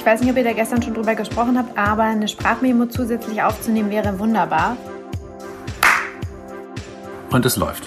[0.00, 3.42] Ich weiß nicht, ob ihr da gestern schon drüber gesprochen habt, aber eine Sprachmemo zusätzlich
[3.42, 4.78] aufzunehmen wäre wunderbar.
[7.30, 7.84] Und es läuft.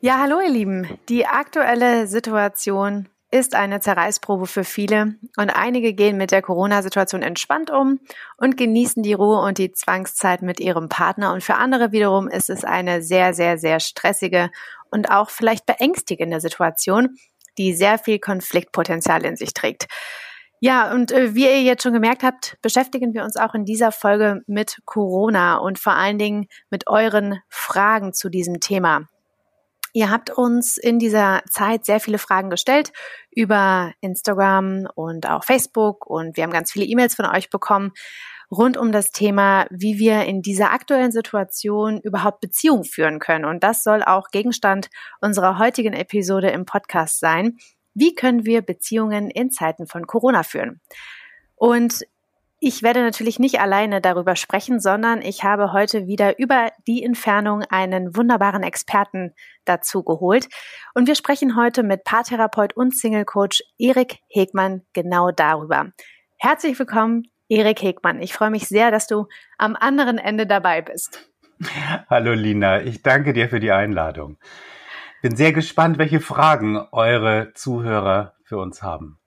[0.00, 0.88] Ja, hallo ihr Lieben.
[1.08, 7.70] Die aktuelle Situation ist eine Zerreißprobe für viele und einige gehen mit der Corona-Situation entspannt
[7.70, 8.00] um
[8.38, 12.50] und genießen die Ruhe und die Zwangszeit mit ihrem Partner und für andere wiederum ist
[12.50, 14.50] es eine sehr, sehr, sehr stressige
[14.90, 17.16] und auch vielleicht beängstigende Situation,
[17.58, 19.86] die sehr viel Konfliktpotenzial in sich trägt.
[20.60, 23.92] Ja, und äh, wie ihr jetzt schon gemerkt habt, beschäftigen wir uns auch in dieser
[23.92, 29.06] Folge mit Corona und vor allen Dingen mit euren Fragen zu diesem Thema.
[29.92, 32.92] Ihr habt uns in dieser Zeit sehr viele Fragen gestellt
[33.30, 37.92] über Instagram und auch Facebook und wir haben ganz viele E-Mails von euch bekommen
[38.50, 43.44] rund um das Thema, wie wir in dieser aktuellen Situation überhaupt Beziehungen führen können.
[43.44, 44.88] Und das soll auch Gegenstand
[45.20, 47.56] unserer heutigen Episode im Podcast sein.
[47.94, 50.80] Wie können wir Beziehungen in Zeiten von Corona führen?
[51.54, 52.04] Und
[52.58, 57.62] ich werde natürlich nicht alleine darüber sprechen, sondern ich habe heute wieder über die Entfernung
[57.62, 59.34] einen wunderbaren Experten
[59.66, 60.48] dazu geholt.
[60.94, 65.92] Und wir sprechen heute mit Paartherapeut und Single-Coach Erik Hegmann genau darüber.
[66.38, 68.20] Herzlich willkommen, Erik Hegmann.
[68.20, 69.26] Ich freue mich sehr, dass du
[69.58, 71.30] am anderen Ende dabei bist.
[72.10, 74.36] Hallo Lina, ich danke dir für die Einladung.
[75.22, 79.18] Bin sehr gespannt, welche Fragen eure Zuhörer für uns haben.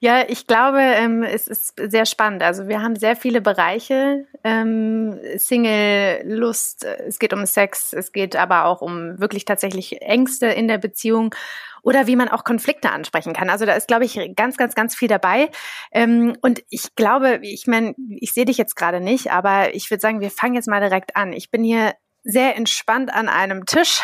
[0.00, 2.42] Ja, ich glaube, ähm, es ist sehr spannend.
[2.42, 4.26] Also wir haben sehr viele Bereiche.
[4.44, 10.46] Ähm, Single, Lust, es geht um Sex, es geht aber auch um wirklich tatsächlich Ängste
[10.46, 11.34] in der Beziehung
[11.82, 13.50] oder wie man auch Konflikte ansprechen kann.
[13.50, 15.50] Also da ist, glaube ich, ganz, ganz, ganz viel dabei.
[15.92, 20.00] Ähm, und ich glaube, ich meine, ich sehe dich jetzt gerade nicht, aber ich würde
[20.00, 21.32] sagen, wir fangen jetzt mal direkt an.
[21.32, 24.02] Ich bin hier sehr entspannt an einem Tisch,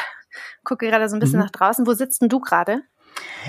[0.65, 1.45] gucke gerade so ein bisschen mhm.
[1.45, 1.87] nach draußen.
[1.87, 2.83] Wo sitzt denn du gerade?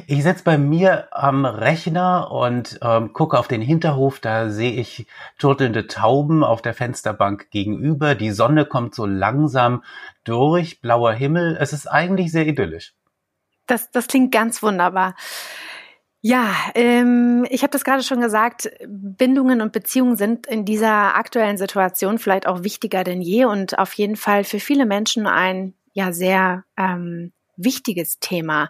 [0.08, 4.20] Ich sitze bei mir am Rechner und ähm, gucke auf den Hinterhof.
[4.20, 8.16] Da sehe ich turtelnde Tauben auf der Fensterbank gegenüber.
[8.16, 9.84] Die Sonne kommt so langsam
[10.24, 11.58] durch, blauer Himmel.
[11.60, 12.94] Es ist eigentlich sehr idyllisch.
[13.68, 15.16] Das, das klingt ganz wunderbar.
[16.22, 21.58] Ja, ähm, ich habe das gerade schon gesagt, Bindungen und Beziehungen sind in dieser aktuellen
[21.58, 26.12] Situation vielleicht auch wichtiger denn je und auf jeden Fall für viele Menschen ein ja
[26.12, 28.70] sehr ähm, wichtiges Thema.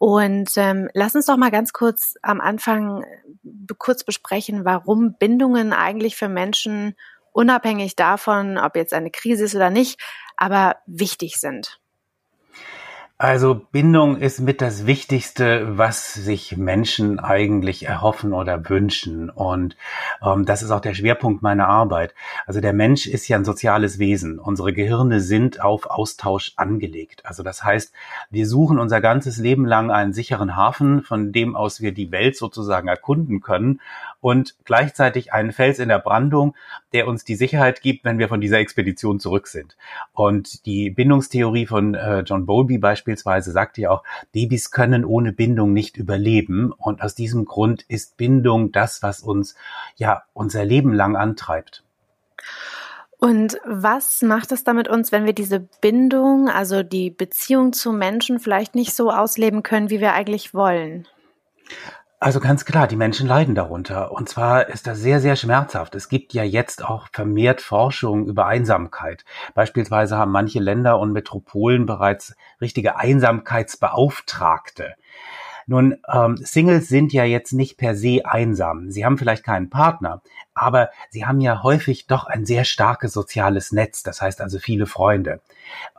[0.00, 5.74] Und ähm, lass uns doch mal ganz kurz am Anfang äh, kurz besprechen, warum Bindungen
[5.74, 6.96] eigentlich für Menschen
[7.32, 10.00] unabhängig davon, ob jetzt eine Krise ist oder nicht,
[10.38, 11.79] aber wichtig sind.
[13.22, 19.28] Also Bindung ist mit das Wichtigste, was sich Menschen eigentlich erhoffen oder wünschen.
[19.28, 19.76] Und
[20.24, 22.14] ähm, das ist auch der Schwerpunkt meiner Arbeit.
[22.46, 24.38] Also der Mensch ist ja ein soziales Wesen.
[24.38, 27.26] Unsere Gehirne sind auf Austausch angelegt.
[27.26, 27.92] Also das heißt,
[28.30, 32.38] wir suchen unser ganzes Leben lang einen sicheren Hafen, von dem aus wir die Welt
[32.38, 33.82] sozusagen erkunden können
[34.22, 36.54] und gleichzeitig einen Fels in der Brandung,
[36.94, 39.76] der uns die Sicherheit gibt, wenn wir von dieser Expedition zurück sind.
[40.14, 45.72] Und die Bindungstheorie von äh, John Bowlby beispielsweise sagt ja auch, Babys können ohne Bindung
[45.72, 46.72] nicht überleben.
[46.72, 49.54] Und aus diesem Grund ist Bindung das, was uns
[49.96, 51.82] ja unser Leben lang antreibt.
[53.18, 58.40] Und was macht es damit uns, wenn wir diese Bindung, also die Beziehung zu Menschen
[58.40, 61.06] vielleicht nicht so ausleben können, wie wir eigentlich wollen?
[62.22, 64.12] Also ganz klar, die Menschen leiden darunter.
[64.12, 65.94] Und zwar ist das sehr, sehr schmerzhaft.
[65.94, 69.24] Es gibt ja jetzt auch vermehrt Forschung über Einsamkeit.
[69.54, 74.96] Beispielsweise haben manche Länder und Metropolen bereits richtige Einsamkeitsbeauftragte.
[75.70, 78.90] Nun, ähm, Singles sind ja jetzt nicht per se einsam.
[78.90, 80.20] Sie haben vielleicht keinen Partner,
[80.52, 84.86] aber sie haben ja häufig doch ein sehr starkes soziales Netz, das heißt also viele
[84.86, 85.40] Freunde.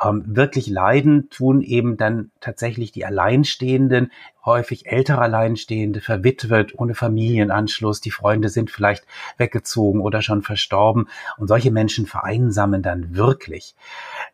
[0.04, 4.12] Ähm, wirklich leiden tun eben dann tatsächlich die Alleinstehenden,
[4.44, 8.02] häufig ältere Alleinstehende, verwitwet, ohne Familienanschluss.
[8.02, 9.06] Die Freunde sind vielleicht
[9.38, 13.74] weggezogen oder schon verstorben und solche Menschen vereinsamen dann wirklich.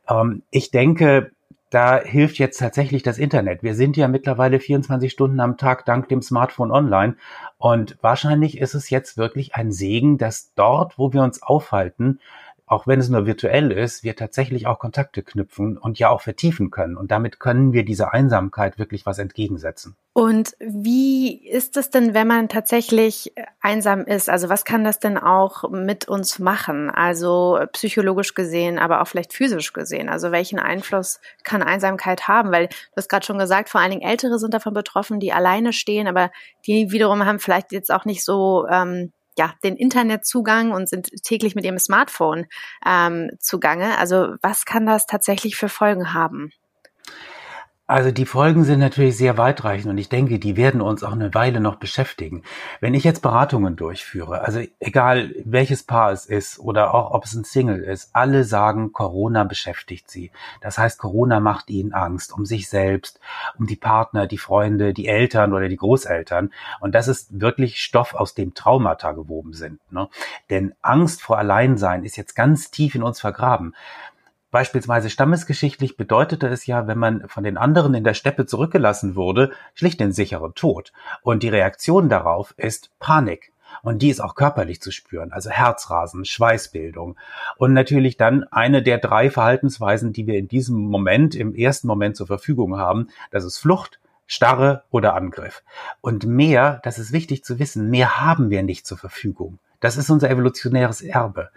[0.10, 1.30] Ähm, ich denke,
[1.70, 3.62] da hilft jetzt tatsächlich das Internet.
[3.62, 7.16] Wir sind ja mittlerweile 24 Stunden am Tag dank dem Smartphone online.
[7.58, 12.20] Und wahrscheinlich ist es jetzt wirklich ein Segen, dass dort, wo wir uns aufhalten,
[12.68, 16.70] auch wenn es nur virtuell ist, wir tatsächlich auch Kontakte knüpfen und ja auch vertiefen
[16.70, 16.98] können.
[16.98, 19.96] Und damit können wir dieser Einsamkeit wirklich was entgegensetzen.
[20.12, 24.30] Und wie ist es denn, wenn man tatsächlich einsam ist?
[24.30, 26.90] Also was kann das denn auch mit uns machen?
[26.90, 30.10] Also psychologisch gesehen, aber auch vielleicht physisch gesehen.
[30.10, 32.52] Also welchen Einfluss kann Einsamkeit haben?
[32.52, 35.72] Weil du hast gerade schon gesagt, vor allen Dingen Ältere sind davon betroffen, die alleine
[35.72, 36.32] stehen, aber
[36.66, 41.56] die wiederum haben vielleicht jetzt auch nicht so ähm, ja, den Internetzugang und sind täglich
[41.56, 42.48] mit ihrem Smartphone
[42.86, 43.98] ähm, zugange.
[43.98, 46.52] Also was kann das tatsächlich für Folgen haben?
[47.90, 51.34] Also die Folgen sind natürlich sehr weitreichend und ich denke, die werden uns auch eine
[51.34, 52.44] Weile noch beschäftigen.
[52.82, 57.34] Wenn ich jetzt Beratungen durchführe, also egal welches Paar es ist oder auch ob es
[57.34, 60.32] ein Single ist, alle sagen, Corona beschäftigt sie.
[60.60, 63.22] Das heißt, Corona macht ihnen Angst um sich selbst,
[63.58, 66.52] um die Partner, die Freunde, die Eltern oder die Großeltern.
[66.82, 69.80] Und das ist wirklich Stoff, aus dem Traumata gewoben sind.
[69.94, 70.10] Ne?
[70.50, 73.74] Denn Angst vor Alleinsein ist jetzt ganz tief in uns vergraben.
[74.58, 79.52] Beispielsweise stammesgeschichtlich bedeutete es ja, wenn man von den anderen in der Steppe zurückgelassen wurde,
[79.76, 80.94] schlicht den sicheren Tod.
[81.22, 83.52] Und die Reaktion darauf ist Panik.
[83.84, 87.18] Und die ist auch körperlich zu spüren, also Herzrasen, Schweißbildung.
[87.58, 92.18] Und natürlich dann eine der drei Verhaltensweisen, die wir in diesem Moment, im ersten Moment
[92.18, 95.62] zur Verfügung haben, das ist Flucht, Starre oder Angriff.
[96.02, 99.60] Und mehr, das ist wichtig zu wissen, mehr haben wir nicht zur Verfügung.
[99.82, 101.52] Das ist unser evolutionäres Erbe.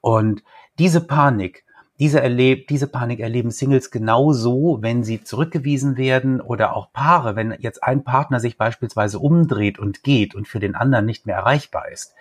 [0.00, 0.44] Und
[0.78, 1.64] diese Panik,
[2.00, 7.54] diese, erleb diese Panik erleben Singles genauso, wenn sie zurückgewiesen werden oder auch Paare, wenn
[7.60, 11.88] jetzt ein Partner sich beispielsweise umdreht und geht und für den anderen nicht mehr erreichbar
[11.90, 12.14] ist.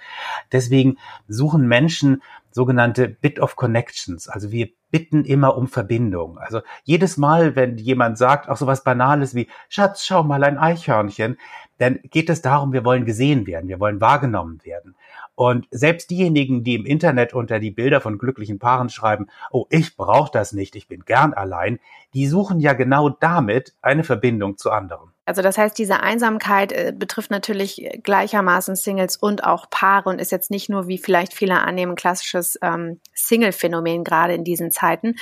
[0.51, 0.97] Deswegen
[1.27, 2.21] suchen Menschen
[2.51, 4.29] sogenannte Bit of Connections.
[4.29, 6.37] Also wir bitten immer um Verbindung.
[6.37, 10.59] Also jedes Mal, wenn jemand sagt, auch so was Banales wie, Schatz, schau mal ein
[10.59, 11.39] Eichhörnchen,
[11.79, 14.95] dann geht es darum, wir wollen gesehen werden, wir wollen wahrgenommen werden.
[15.35, 19.97] Und selbst diejenigen, die im Internet unter die Bilder von glücklichen Paaren schreiben, oh, ich
[19.97, 21.79] brauche das nicht, ich bin gern allein,
[22.13, 25.13] die suchen ja genau damit eine Verbindung zu anderen.
[25.25, 30.33] Also das heißt, diese Einsamkeit äh, betrifft natürlich gleichermaßen Singles und auch Paare und ist
[30.33, 35.15] jetzt nicht nur, wie vielleicht viele annehmen, klassisches ähm, Single-Phänomen gerade in diesen Zeiten.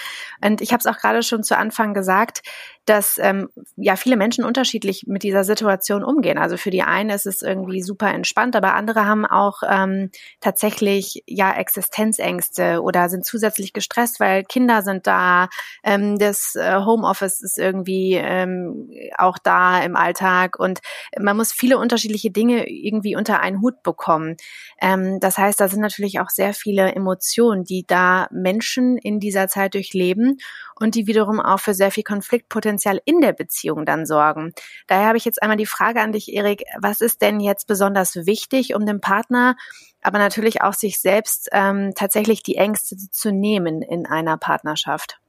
[0.43, 2.41] Und ich habe es auch gerade schon zu Anfang gesagt,
[2.85, 6.37] dass ähm, ja viele Menschen unterschiedlich mit dieser Situation umgehen.
[6.37, 11.23] Also für die einen ist es irgendwie super entspannt, aber andere haben auch ähm, tatsächlich
[11.27, 15.47] ja Existenzängste oder sind zusätzlich gestresst, weil Kinder sind da,
[15.83, 20.79] ähm, das äh, Homeoffice ist irgendwie ähm, auch da im Alltag und
[21.19, 24.37] man muss viele unterschiedliche Dinge irgendwie unter einen Hut bekommen.
[24.81, 29.47] Ähm, das heißt, da sind natürlich auch sehr viele Emotionen, die da Menschen in dieser
[29.47, 30.39] Zeit durchleben
[30.79, 32.70] und die wiederum auch für sehr viel Konfliktpotenzial
[33.05, 34.53] in der Beziehung dann sorgen.
[34.87, 38.15] Daher habe ich jetzt einmal die Frage an dich, Erik, was ist denn jetzt besonders
[38.25, 39.55] wichtig, um dem Partner,
[40.01, 45.19] aber natürlich auch sich selbst ähm, tatsächlich die Ängste zu nehmen in einer Partnerschaft?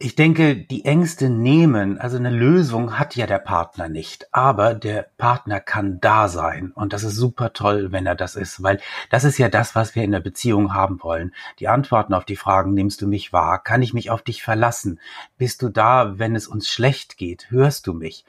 [0.00, 5.06] Ich denke, die Ängste nehmen, also eine Lösung hat ja der Partner nicht, aber der
[5.18, 8.80] Partner kann da sein und das ist super toll, wenn er das ist, weil
[9.10, 11.32] das ist ja das, was wir in der Beziehung haben wollen.
[11.60, 13.62] Die Antworten auf die Fragen, nimmst du mich wahr?
[13.62, 14.98] Kann ich mich auf dich verlassen?
[15.38, 17.50] Bist du da, wenn es uns schlecht geht?
[17.50, 18.24] Hörst du mich?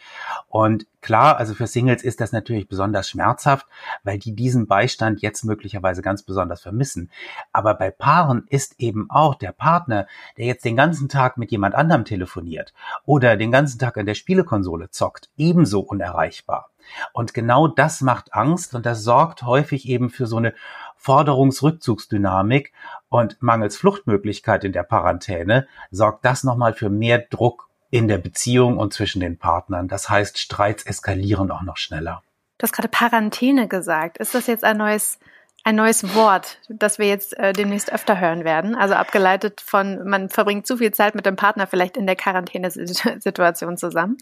[0.47, 3.67] Und Klar, also für Singles ist das natürlich besonders schmerzhaft,
[4.03, 7.11] weil die diesen Beistand jetzt möglicherweise ganz besonders vermissen.
[7.53, 10.07] Aber bei Paaren ist eben auch der Partner,
[10.39, 12.73] der jetzt den ganzen Tag mit jemand anderem telefoniert
[13.05, 16.69] oder den ganzen Tag an der Spielekonsole zockt, ebenso unerreichbar.
[17.13, 20.53] Und genau das macht Angst und das sorgt häufig eben für so eine
[20.97, 22.73] Forderungsrückzugsdynamik
[23.09, 28.77] und mangels Fluchtmöglichkeit in der Quarantäne sorgt das nochmal für mehr Druck in der Beziehung
[28.77, 29.87] und zwischen den Partnern.
[29.87, 32.23] Das heißt, Streits eskalieren auch noch schneller.
[32.57, 34.17] Du hast gerade Quarantäne gesagt.
[34.17, 35.19] Ist das jetzt ein neues,
[35.65, 38.75] ein neues Wort, das wir jetzt äh, demnächst öfter hören werden?
[38.75, 43.75] Also abgeleitet von, man verbringt zu viel Zeit mit dem Partner vielleicht in der Quarantänesituation
[43.75, 44.17] zusammen.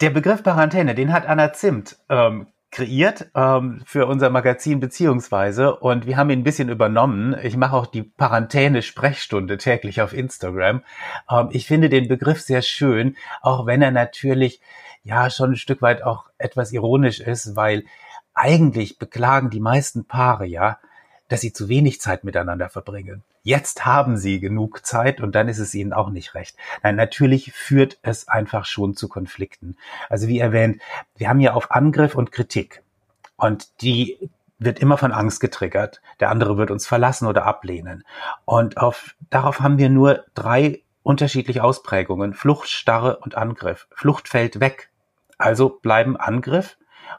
[0.00, 6.06] Der Begriff Quarantäne, den hat Anna Zimt ähm, kreiert ähm, für unser Magazin beziehungsweise und
[6.06, 7.36] wir haben ihn ein bisschen übernommen.
[7.42, 10.82] Ich mache auch die Quarantäne-Sprechstunde täglich auf Instagram.
[11.28, 14.60] Ähm, ich finde den Begriff sehr schön, auch wenn er natürlich
[15.02, 17.84] ja schon ein Stück weit auch etwas ironisch ist, weil
[18.34, 20.78] eigentlich beklagen die meisten Paare ja,
[21.28, 23.22] dass sie zu wenig Zeit miteinander verbringen.
[23.42, 26.56] Jetzt haben sie genug Zeit und dann ist es ihnen auch nicht recht.
[26.82, 29.76] Nein, natürlich führt es einfach schon zu Konflikten.
[30.08, 30.80] Also wie erwähnt,
[31.16, 32.82] wir haben ja auf Angriff und Kritik
[33.36, 36.00] und die wird immer von Angst getriggert.
[36.20, 38.04] Der andere wird uns verlassen oder ablehnen.
[38.44, 42.32] Und auf, darauf haben wir nur drei unterschiedliche Ausprägungen.
[42.32, 43.86] Flucht, Starre und Angriff.
[43.94, 44.90] Flucht fällt weg.
[45.36, 46.76] Also bleiben Angriff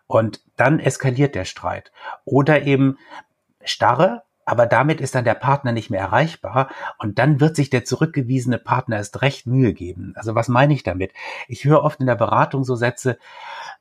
[0.08, 1.92] und dann eskaliert der Streit.
[2.26, 2.98] Oder eben
[3.64, 7.84] Starre, aber damit ist dann der Partner nicht mehr erreichbar und dann wird sich der
[7.84, 10.14] zurückgewiesene Partner erst recht Mühe geben.
[10.16, 11.14] Also was meine ich damit?
[11.48, 13.18] Ich höre oft in der Beratung so Sätze,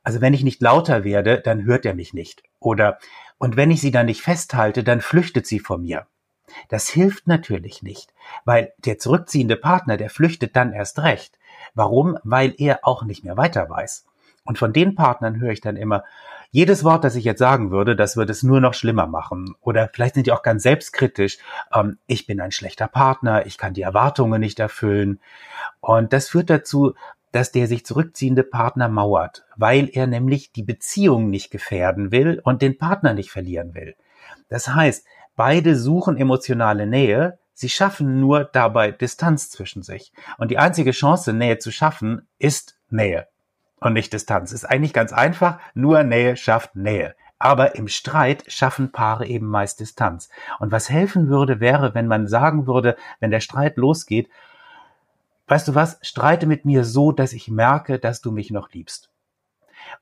[0.03, 2.43] also wenn ich nicht lauter werde, dann hört er mich nicht.
[2.59, 2.97] Oder
[3.37, 6.07] und wenn ich sie dann nicht festhalte, dann flüchtet sie vor mir.
[6.69, 11.37] Das hilft natürlich nicht, weil der zurückziehende Partner, der flüchtet dann erst recht.
[11.73, 12.17] Warum?
[12.23, 14.05] Weil er auch nicht mehr weiter weiß.
[14.45, 16.03] Und von den Partnern höre ich dann immer,
[16.51, 19.55] jedes Wort, das ich jetzt sagen würde, das würde es nur noch schlimmer machen.
[19.59, 21.39] Oder vielleicht sind die auch ganz selbstkritisch.
[21.73, 25.19] Ähm, ich bin ein schlechter Partner, ich kann die Erwartungen nicht erfüllen.
[25.81, 26.93] Und das führt dazu,
[27.33, 32.61] dass der sich zurückziehende Partner mauert, weil er nämlich die Beziehung nicht gefährden will und
[32.61, 33.95] den Partner nicht verlieren will.
[34.47, 40.13] Das heißt, beide suchen emotionale Nähe, sie schaffen nur dabei Distanz zwischen sich.
[40.37, 43.27] Und die einzige Chance, Nähe zu schaffen, ist Nähe
[43.85, 44.51] und nicht Distanz.
[44.51, 47.15] Ist eigentlich ganz einfach, nur Nähe schafft Nähe.
[47.37, 50.29] Aber im Streit schaffen Paare eben meist Distanz.
[50.59, 54.29] Und was helfen würde, wäre, wenn man sagen würde, wenn der Streit losgeht,
[55.47, 59.11] weißt du was, streite mit mir so, dass ich merke, dass du mich noch liebst.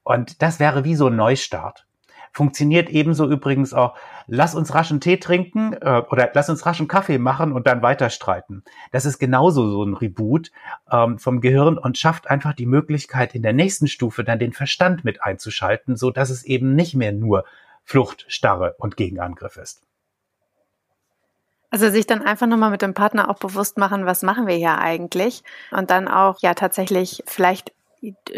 [0.04, 1.86] Und das wäre wie so ein Neustart.
[2.34, 7.20] Funktioniert ebenso übrigens auch, lass uns raschen Tee trinken äh, oder lass uns raschen Kaffee
[7.20, 8.64] machen und dann weiter streiten.
[8.92, 10.52] Das ist genauso so ein Reboot
[10.92, 15.06] ähm, vom Gehirn und schafft einfach die Möglichkeit, in der nächsten Stufe dann den Verstand
[15.06, 17.46] mit einzuschalten, so dass es eben nicht mehr nur
[17.84, 19.84] Flucht, Starre und Gegenangriff ist.
[21.70, 24.80] Also sich dann einfach nochmal mit dem Partner auch bewusst machen, was machen wir hier
[24.80, 25.44] eigentlich?
[25.72, 27.74] Und dann auch ja tatsächlich vielleicht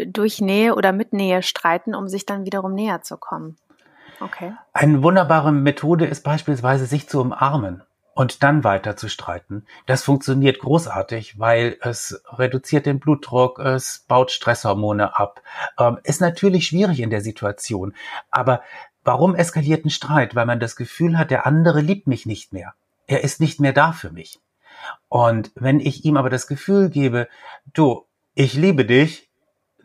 [0.06, 3.56] durch Nähe oder mit Nähe streiten, um sich dann wiederum näher zu kommen.
[4.20, 4.52] Okay.
[4.72, 7.82] Eine wunderbare Methode ist beispielsweise, sich zu umarmen
[8.14, 9.66] und dann weiter zu streiten.
[9.84, 15.42] Das funktioniert großartig, weil es reduziert den Blutdruck, es baut Stresshormone ab.
[15.78, 17.94] Ähm, ist natürlich schwierig in der Situation,
[18.30, 18.62] aber
[19.04, 20.34] warum eskaliert ein Streit?
[20.34, 22.72] Weil man das Gefühl hat, der andere liebt mich nicht mehr.
[23.06, 24.40] Er ist nicht mehr da für mich.
[25.08, 27.28] Und wenn ich ihm aber das Gefühl gebe,
[27.72, 29.25] du, ich liebe dich,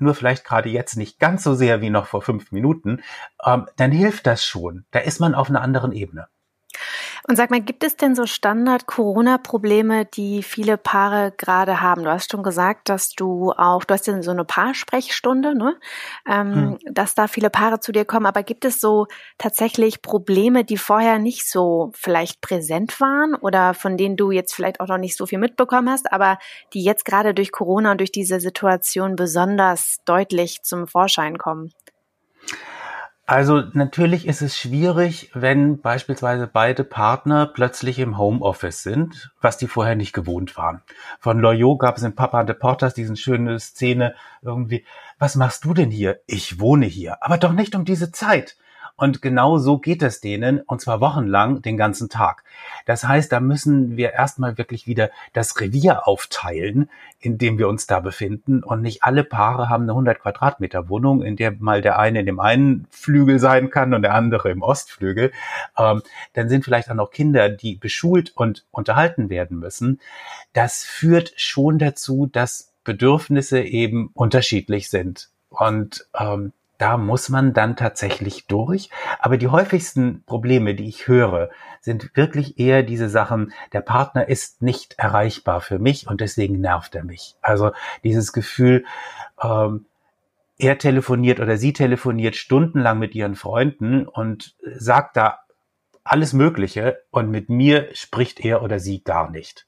[0.01, 3.01] nur vielleicht gerade jetzt nicht ganz so sehr wie noch vor fünf Minuten,
[3.45, 4.85] ähm, dann hilft das schon.
[4.91, 6.27] Da ist man auf einer anderen Ebene.
[7.31, 12.03] Und sag mal, gibt es denn so Standard-Corona-Probleme, die viele Paare gerade haben?
[12.03, 15.79] Du hast schon gesagt, dass du auch, du hast ja so eine Paarsprechstunde, ne?
[16.27, 16.93] Ähm, hm.
[16.93, 18.25] dass da viele Paare zu dir kommen.
[18.25, 19.07] Aber gibt es so
[19.37, 24.81] tatsächlich Probleme, die vorher nicht so vielleicht präsent waren oder von denen du jetzt vielleicht
[24.81, 26.37] auch noch nicht so viel mitbekommen hast, aber
[26.73, 31.71] die jetzt gerade durch Corona und durch diese Situation besonders deutlich zum Vorschein kommen?
[33.31, 39.69] Also natürlich ist es schwierig, wenn beispielsweise beide Partner plötzlich im Homeoffice sind, was die
[39.69, 40.81] vorher nicht gewohnt waren.
[41.17, 44.85] Von Loyot gab es in Papa de Portas diesen schöne Szene irgendwie,
[45.17, 46.19] was machst du denn hier?
[46.27, 48.57] Ich wohne hier, aber doch nicht um diese Zeit.
[48.95, 52.43] Und genau so geht es denen, und zwar wochenlang, den ganzen Tag.
[52.85, 57.87] Das heißt, da müssen wir erstmal wirklich wieder das Revier aufteilen, in dem wir uns
[57.87, 58.63] da befinden.
[58.63, 62.25] Und nicht alle Paare haben eine 100 Quadratmeter Wohnung, in der mal der eine in
[62.25, 65.31] dem einen Flügel sein kann und der andere im Ostflügel.
[65.77, 66.01] Ähm,
[66.33, 69.99] dann sind vielleicht auch noch Kinder, die beschult und unterhalten werden müssen.
[70.53, 75.29] Das führt schon dazu, dass Bedürfnisse eben unterschiedlich sind.
[75.49, 78.89] Und ähm, da muss man dann tatsächlich durch.
[79.19, 84.63] Aber die häufigsten Probleme, die ich höre, sind wirklich eher diese Sachen, der Partner ist
[84.63, 87.35] nicht erreichbar für mich und deswegen nervt er mich.
[87.43, 87.71] Also
[88.03, 88.83] dieses Gefühl,
[89.43, 89.85] ähm,
[90.57, 95.41] er telefoniert oder sie telefoniert stundenlang mit ihren Freunden und sagt da
[96.03, 99.67] alles Mögliche und mit mir spricht er oder sie gar nicht.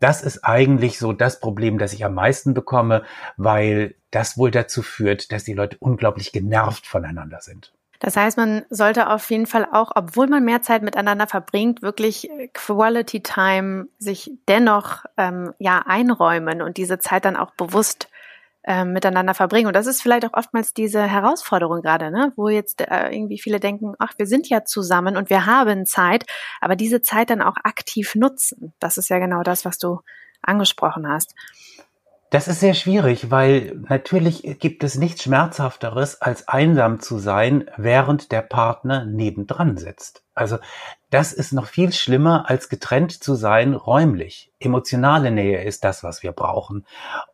[0.00, 3.04] Das ist eigentlich so das Problem, das ich am meisten bekomme,
[3.36, 7.72] weil das wohl dazu führt, dass die Leute unglaublich genervt voneinander sind.
[8.00, 12.28] Das heißt, man sollte auf jeden Fall auch, obwohl man mehr Zeit miteinander verbringt, wirklich
[12.52, 18.08] Quality Time sich dennoch ähm, ja einräumen und diese Zeit dann auch bewusst
[18.66, 19.66] ähm, miteinander verbringen.
[19.66, 22.32] Und das ist vielleicht auch oftmals diese Herausforderung gerade, ne?
[22.36, 26.24] wo jetzt äh, irgendwie viele denken, ach, wir sind ja zusammen und wir haben Zeit,
[26.60, 28.72] aber diese Zeit dann auch aktiv nutzen.
[28.78, 30.00] Das ist ja genau das, was du
[30.42, 31.34] angesprochen hast.
[32.34, 38.32] Das ist sehr schwierig, weil natürlich gibt es nichts Schmerzhafteres, als einsam zu sein, während
[38.32, 40.24] der Partner nebendran sitzt.
[40.34, 40.58] Also
[41.10, 44.50] das ist noch viel schlimmer, als getrennt zu sein räumlich.
[44.58, 46.84] Emotionale Nähe ist das, was wir brauchen.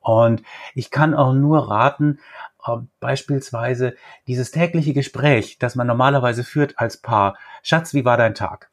[0.01, 0.43] Und
[0.75, 2.19] ich kann auch nur raten,
[2.67, 3.95] äh, beispielsweise
[4.27, 7.39] dieses tägliche Gespräch, das man normalerweise führt als Paar.
[7.63, 8.69] Schatz, wie war dein Tag?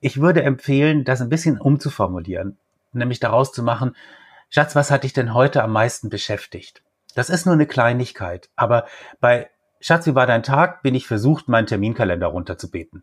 [0.00, 2.58] Ich würde empfehlen, das ein bisschen umzuformulieren,
[2.92, 3.94] nämlich daraus zu machen,
[4.54, 6.84] Schatz, was hat dich denn heute am meisten beschäftigt?
[7.16, 8.86] Das ist nur eine Kleinigkeit, aber
[9.18, 13.02] bei Schatz, wie war dein Tag, bin ich versucht, meinen Terminkalender runterzubeten.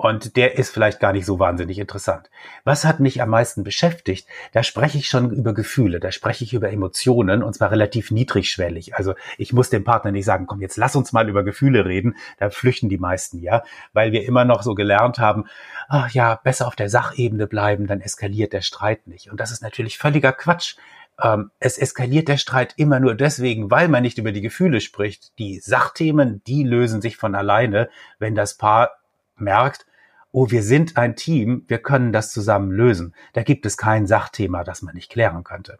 [0.00, 2.30] Und der ist vielleicht gar nicht so wahnsinnig interessant.
[2.62, 4.28] Was hat mich am meisten beschäftigt?
[4.52, 8.94] Da spreche ich schon über Gefühle, da spreche ich über Emotionen und zwar relativ niedrigschwellig.
[8.94, 12.14] Also ich muss dem Partner nicht sagen, komm, jetzt lass uns mal über Gefühle reden.
[12.38, 15.46] Da flüchten die meisten, ja, weil wir immer noch so gelernt haben,
[15.88, 19.32] ach ja, besser auf der Sachebene bleiben, dann eskaliert der Streit nicht.
[19.32, 20.76] Und das ist natürlich völliger Quatsch
[21.20, 25.36] ähm, es eskaliert der Streit immer nur deswegen, weil man nicht über die Gefühle spricht.
[25.40, 27.90] Die Sachthemen, die lösen sich von alleine,
[28.20, 28.92] wenn das Paar
[29.40, 29.86] merkt,
[30.32, 33.14] oh, wir sind ein Team, wir können das zusammen lösen.
[33.32, 35.78] Da gibt es kein Sachthema, das man nicht klären könnte.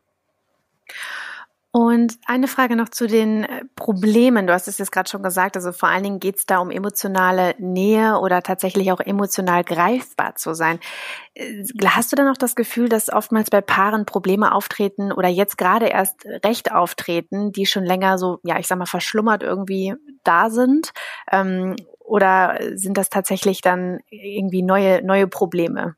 [1.70, 4.46] Und eine Frage noch zu den äh, Problemen.
[4.46, 6.70] Du hast es jetzt gerade schon gesagt, also vor allen Dingen geht es da um
[6.70, 10.80] emotionale Nähe oder tatsächlich auch emotional greifbar zu sein.
[11.34, 15.58] Äh, hast du dann auch das Gefühl, dass oftmals bei Paaren Probleme auftreten oder jetzt
[15.58, 20.48] gerade erst recht auftreten, die schon länger so, ja, ich sag mal, verschlummert irgendwie da
[20.48, 20.92] sind?
[21.30, 21.76] Ähm,
[22.08, 25.96] oder sind das tatsächlich dann irgendwie neue, neue Probleme?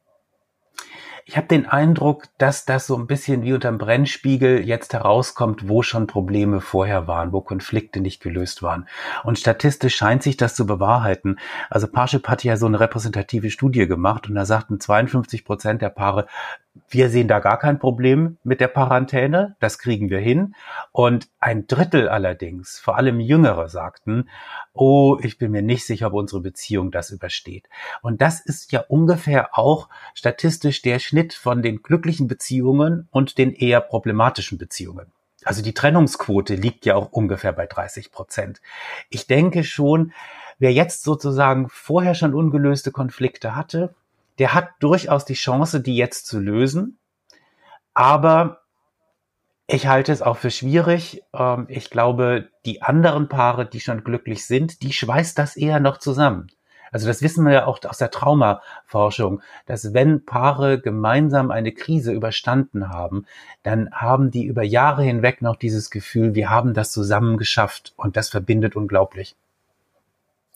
[1.27, 5.83] Ich habe den Eindruck, dass das so ein bisschen wie unterm Brennspiegel jetzt herauskommt, wo
[5.83, 8.89] schon Probleme vorher waren, wo Konflikte nicht gelöst waren.
[9.25, 11.39] Und statistisch scheint sich das zu bewahrheiten.
[11.69, 15.91] Also Parship hat ja so eine repräsentative Studie gemacht und da sagten 52 Prozent der
[15.91, 16.27] Paare,
[16.89, 20.55] wir sehen da gar kein Problem mit der Quarantäne, das kriegen wir hin.
[20.93, 24.29] Und ein Drittel allerdings, vor allem Jüngere, sagten,
[24.73, 27.69] oh, ich bin mir nicht sicher, ob unsere Beziehung das übersteht.
[28.03, 33.53] Und das ist ja ungefähr auch statistisch der Schnitt von den glücklichen Beziehungen und den
[33.53, 35.11] eher problematischen Beziehungen.
[35.43, 38.61] Also die Trennungsquote liegt ja auch ungefähr bei 30 Prozent.
[39.09, 40.13] Ich denke schon,
[40.61, 43.93] wer jetzt sozusagen vorher schon ungelöste Konflikte hatte,
[44.39, 46.99] der hat durchaus die Chance, die jetzt zu lösen.
[47.93, 48.61] Aber
[49.67, 51.25] ich halte es auch für schwierig.
[51.35, 55.99] Ähm, ich glaube, die anderen Paare, die schon glücklich sind, die schweißt das eher noch
[55.99, 56.53] zusammen.
[56.91, 62.13] Also das wissen wir ja auch aus der Traumaforschung, dass wenn Paare gemeinsam eine Krise
[62.13, 63.27] überstanden haben,
[63.63, 68.17] dann haben die über Jahre hinweg noch dieses Gefühl, wir haben das zusammen geschafft und
[68.17, 69.37] das verbindet unglaublich.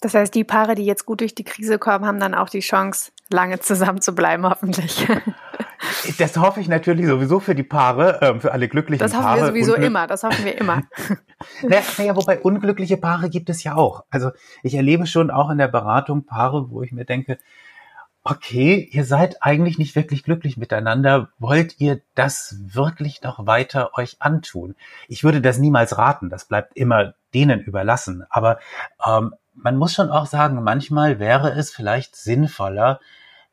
[0.01, 2.61] Das heißt, die Paare, die jetzt gut durch die Krise kommen, haben dann auch die
[2.61, 5.07] Chance, lange zusammen zu bleiben, hoffentlich.
[6.19, 9.11] Das hoffe ich natürlich sowieso für die Paare, ähm, für alle glücklichen Paare.
[9.11, 9.41] Das hoffen Paare.
[9.41, 10.83] wir sowieso Unglück immer, das hoffen wir immer.
[11.63, 14.05] naja, naja, wobei unglückliche Paare gibt es ja auch.
[14.11, 14.31] Also
[14.63, 17.39] ich erlebe schon auch in der Beratung Paare, wo ich mir denke,
[18.25, 21.29] okay, ihr seid eigentlich nicht wirklich glücklich miteinander.
[21.39, 24.75] Wollt ihr das wirklich noch weiter euch antun?
[25.09, 26.31] Ich würde das niemals raten.
[26.31, 28.25] Das bleibt immer denen überlassen.
[28.31, 28.59] Aber
[29.07, 32.99] ähm, man muss schon auch sagen, manchmal wäre es vielleicht sinnvoller,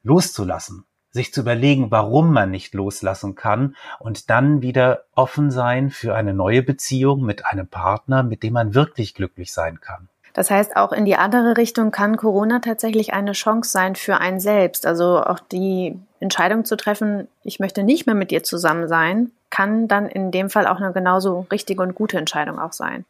[0.04, 6.16] loszulassen, sich zu überlegen, warum man nicht loslassen kann und dann wieder offen sein für
[6.16, 10.08] eine neue Beziehung mit einem Partner, mit dem man wirklich glücklich sein kann.
[10.34, 14.40] Das heißt, auch in die andere Richtung kann Corona tatsächlich eine Chance sein für einen
[14.40, 14.86] selbst.
[14.86, 19.90] Also auch die Entscheidung zu treffen, ich möchte nicht mehr mit dir zusammen sein, kann
[19.90, 23.04] dann in dem Fall auch eine genauso richtige und gute Entscheidung auch sein.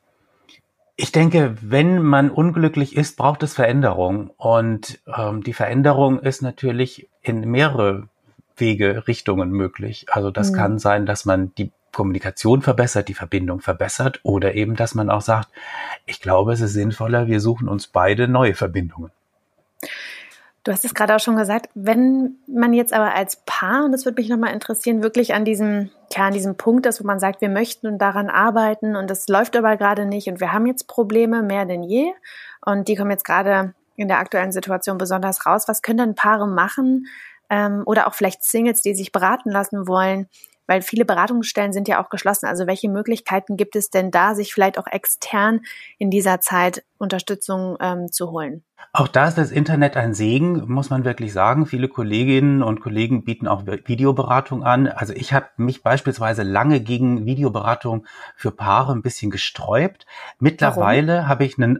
[0.96, 4.32] Ich denke, wenn man unglücklich ist, braucht es Veränderung.
[4.38, 8.08] Und ähm, die Veränderung ist natürlich in mehrere
[8.58, 10.08] Wege, Richtungen möglich.
[10.10, 10.56] Also das mhm.
[10.56, 15.22] kann sein, dass man die Kommunikation verbessert, die Verbindung verbessert oder eben, dass man auch
[15.22, 15.50] sagt,
[16.06, 19.12] ich glaube, es ist sinnvoller, wir suchen uns beide neue Verbindungen.
[20.64, 24.06] Du hast es gerade auch schon gesagt, wenn man jetzt aber als Paar, und das
[24.06, 27.42] würde mich nochmal interessieren, wirklich an diesem, ja, an diesem Punkt ist, wo man sagt,
[27.42, 30.88] wir möchten und daran arbeiten und es läuft aber gerade nicht und wir haben jetzt
[30.88, 32.12] Probleme mehr denn je
[32.64, 35.68] und die kommen jetzt gerade in der aktuellen Situation besonders raus.
[35.68, 37.08] Was können denn Paare machen
[37.50, 40.28] ähm, oder auch vielleicht Singles, die sich beraten lassen wollen,
[40.68, 42.46] weil viele Beratungsstellen sind ja auch geschlossen.
[42.46, 45.62] Also welche Möglichkeiten gibt es denn da, sich vielleicht auch extern
[45.98, 48.64] in dieser Zeit Unterstützung ähm, zu holen?
[48.94, 51.66] Auch da ist das Internet ein Segen, muss man wirklich sagen.
[51.66, 54.88] Viele Kolleginnen und Kollegen bieten auch Videoberatung an.
[54.88, 60.06] Also ich habe mich beispielsweise lange gegen Videoberatung für Paare ein bisschen gesträubt.
[60.40, 61.80] Mittlerweile habe ich einen,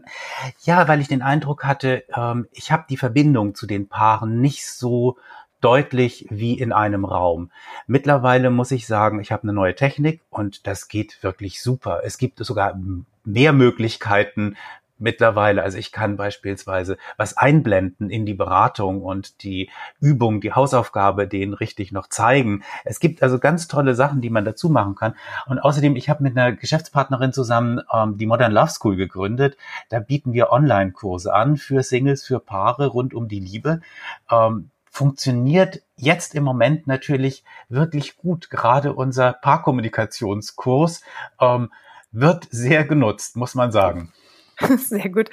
[0.62, 4.66] ja, weil ich den Eindruck hatte, ähm, ich habe die Verbindung zu den Paaren nicht
[4.66, 5.18] so
[5.60, 7.50] deutlich wie in einem Raum.
[7.86, 12.00] Mittlerweile muss ich sagen, ich habe eine neue Technik und das geht wirklich super.
[12.04, 12.78] Es gibt sogar
[13.24, 14.56] mehr Möglichkeiten
[15.02, 15.62] mittlerweile.
[15.62, 21.52] Also ich kann beispielsweise was einblenden in die Beratung und die Übung, die Hausaufgabe denen
[21.52, 22.62] richtig noch zeigen.
[22.84, 25.14] Es gibt also ganz tolle Sachen, die man dazu machen kann.
[25.46, 29.56] Und außerdem, ich habe mit einer Geschäftspartnerin zusammen ähm, die Modern Love School gegründet.
[29.90, 33.80] Da bieten wir Online-Kurse an für Singles, für Paare rund um die Liebe.
[34.30, 38.50] Ähm, funktioniert jetzt im Moment natürlich wirklich gut.
[38.50, 41.02] Gerade unser Paarkommunikationskurs
[41.40, 41.72] ähm,
[42.12, 44.12] wird sehr genutzt, muss man sagen.
[44.78, 45.30] Sehr gut.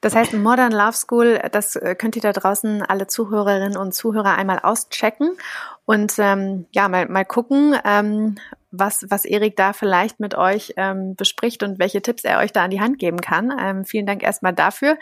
[0.00, 4.36] Das heißt, Modern Love School, das äh, könnt ihr da draußen alle Zuhörerinnen und Zuhörer
[4.36, 5.36] einmal auschecken
[5.84, 8.36] und ähm, ja, mal, mal gucken, ähm,
[8.70, 12.64] was, was Erik da vielleicht mit euch ähm, bespricht und welche Tipps er euch da
[12.64, 13.50] an die Hand geben kann.
[13.58, 14.98] Ähm, vielen Dank erstmal dafür.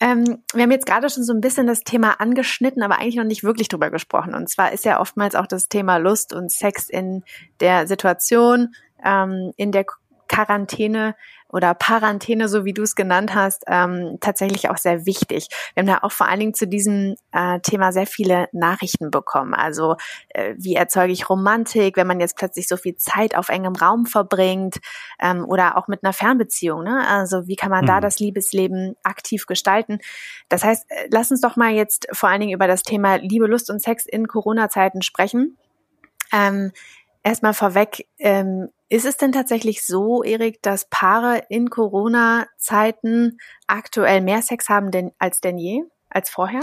[0.00, 3.24] Ähm, wir haben jetzt gerade schon so ein bisschen das Thema angeschnitten, aber eigentlich noch
[3.24, 4.34] nicht wirklich drüber gesprochen.
[4.34, 7.22] Und zwar ist ja oftmals auch das Thema Lust und Sex in
[7.60, 8.74] der Situation,
[9.04, 9.84] ähm, in der
[10.26, 11.14] Quarantäne
[11.48, 15.48] oder Parantäne, so wie du es genannt hast, ähm, tatsächlich auch sehr wichtig.
[15.74, 19.54] Wir haben da auch vor allen Dingen zu diesem äh, Thema sehr viele Nachrichten bekommen.
[19.54, 19.96] Also
[20.30, 24.06] äh, wie erzeuge ich Romantik, wenn man jetzt plötzlich so viel Zeit auf engem Raum
[24.06, 24.78] verbringt
[25.20, 26.82] ähm, oder auch mit einer Fernbeziehung.
[26.82, 27.06] Ne?
[27.06, 27.88] Also wie kann man mhm.
[27.88, 29.98] da das Liebesleben aktiv gestalten?
[30.48, 33.46] Das heißt, äh, lass uns doch mal jetzt vor allen Dingen über das Thema Liebe,
[33.46, 35.56] Lust und Sex in Corona-Zeiten sprechen.
[36.32, 36.72] Ähm,
[37.24, 44.42] Erstmal vorweg, ähm, ist es denn tatsächlich so, Erik, dass Paare in Corona-Zeiten aktuell mehr
[44.42, 46.60] Sex haben denn, als denn je, als vorher?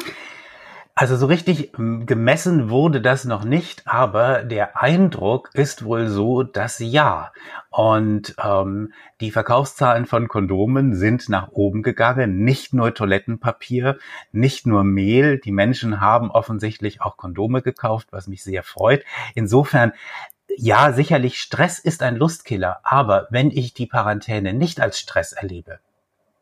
[0.94, 6.44] Also so richtig ähm, gemessen wurde das noch nicht, aber der Eindruck ist wohl so,
[6.44, 7.32] dass ja.
[7.72, 12.44] Und ähm, die Verkaufszahlen von Kondomen sind nach oben gegangen.
[12.44, 13.98] Nicht nur Toilettenpapier,
[14.32, 15.40] nicht nur Mehl.
[15.40, 19.04] Die Menschen haben offensichtlich auch Kondome gekauft, was mich sehr freut.
[19.34, 19.94] Insofern
[20.58, 25.80] ja, sicherlich Stress ist ein Lustkiller, aber wenn ich die Quarantäne nicht als Stress erlebe,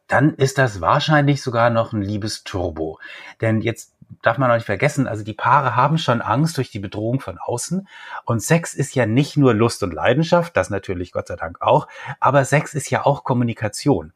[0.07, 2.99] dann ist das wahrscheinlich sogar noch ein Liebesturbo.
[3.41, 6.79] Denn jetzt darf man auch nicht vergessen, also die Paare haben schon Angst durch die
[6.79, 7.87] Bedrohung von außen.
[8.25, 11.87] Und Sex ist ja nicht nur Lust und Leidenschaft, das natürlich Gott sei Dank auch,
[12.19, 14.13] aber Sex ist ja auch Kommunikation.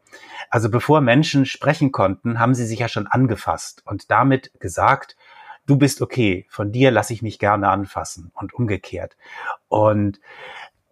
[0.49, 5.15] Also bevor Menschen sprechen konnten, haben sie sich ja schon angefasst und damit gesagt,
[5.65, 9.17] du bist okay, von dir lasse ich mich gerne anfassen und umgekehrt.
[9.67, 10.19] Und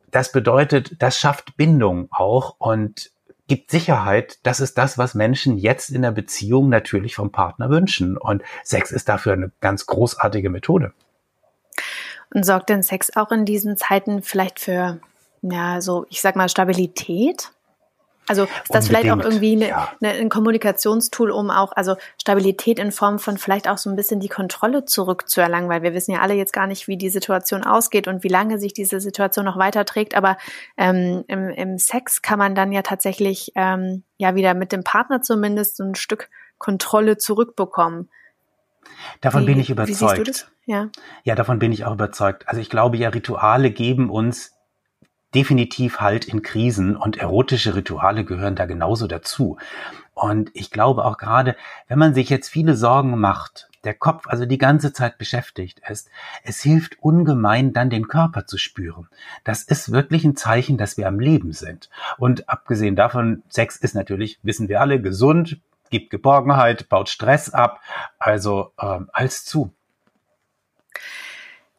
[0.10, 3.12] das bedeutet, das schafft Bindung auch und
[3.48, 4.40] gibt Sicherheit.
[4.44, 8.18] Das ist das, was Menschen jetzt in der Beziehung natürlich vom Partner wünschen.
[8.18, 10.94] Und Sex ist dafür eine ganz großartige Methode.
[12.34, 15.02] Und sorgt denn Sex auch in diesen Zeiten vielleicht für,
[15.42, 17.52] ja, so, ich sag mal, Stabilität?
[18.28, 19.92] Also ist das Unbedingt, vielleicht auch irgendwie eine, ja.
[20.02, 24.20] eine, ein Kommunikationstool, um auch, also Stabilität in Form von vielleicht auch so ein bisschen
[24.20, 28.08] die Kontrolle zurückzuerlangen, weil wir wissen ja alle jetzt gar nicht, wie die Situation ausgeht
[28.08, 30.16] und wie lange sich diese Situation noch weiterträgt.
[30.16, 30.38] Aber
[30.78, 35.22] ähm, im, im Sex kann man dann ja tatsächlich ähm, ja wieder mit dem Partner
[35.22, 38.10] zumindest so ein Stück Kontrolle zurückbekommen.
[39.20, 39.90] Davon wie, bin ich überzeugt.
[39.90, 40.52] Wie siehst du das?
[40.66, 40.90] Ja.
[41.24, 42.48] ja, davon bin ich auch überzeugt.
[42.48, 44.54] Also ich glaube ja, Rituale geben uns
[45.34, 49.58] definitiv halt in Krisen und erotische Rituale gehören da genauso dazu.
[50.14, 51.56] Und ich glaube auch gerade,
[51.88, 56.10] wenn man sich jetzt viele Sorgen macht, der Kopf also die ganze Zeit beschäftigt ist,
[56.44, 59.08] es hilft ungemein, dann den Körper zu spüren.
[59.44, 61.90] Das ist wirklich ein Zeichen, dass wir am Leben sind.
[62.18, 67.82] Und abgesehen davon, Sex ist natürlich, wissen wir alle, gesund, gibt Geborgenheit, baut Stress ab,
[68.20, 69.74] also ähm, als zu.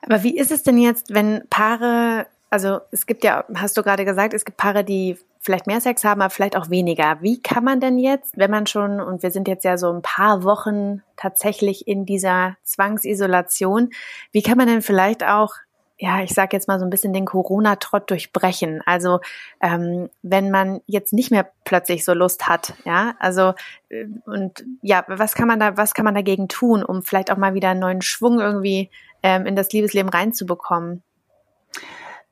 [0.05, 4.05] Aber wie ist es denn jetzt, wenn Paare also es gibt ja, hast du gerade
[4.05, 7.17] gesagt, es gibt Paare, die vielleicht mehr Sex haben, aber vielleicht auch weniger.
[7.23, 10.03] Wie kann man denn jetzt, wenn man schon, und wir sind jetzt ja so ein
[10.03, 13.89] paar Wochen tatsächlich in dieser Zwangsisolation,
[14.33, 15.55] wie kann man denn vielleicht auch
[15.97, 18.83] ja, ich sage jetzt mal so ein bisschen den Corona-Trott durchbrechen.
[18.85, 19.21] Also
[19.61, 23.55] ähm, wenn man jetzt nicht mehr plötzlich so Lust hat, ja, also
[23.89, 27.37] äh, und ja, was kann man da, was kann man dagegen tun, um vielleicht auch
[27.37, 28.91] mal wieder einen neuen Schwung irgendwie
[29.23, 31.05] ähm, in das Liebesleben reinzubekommen?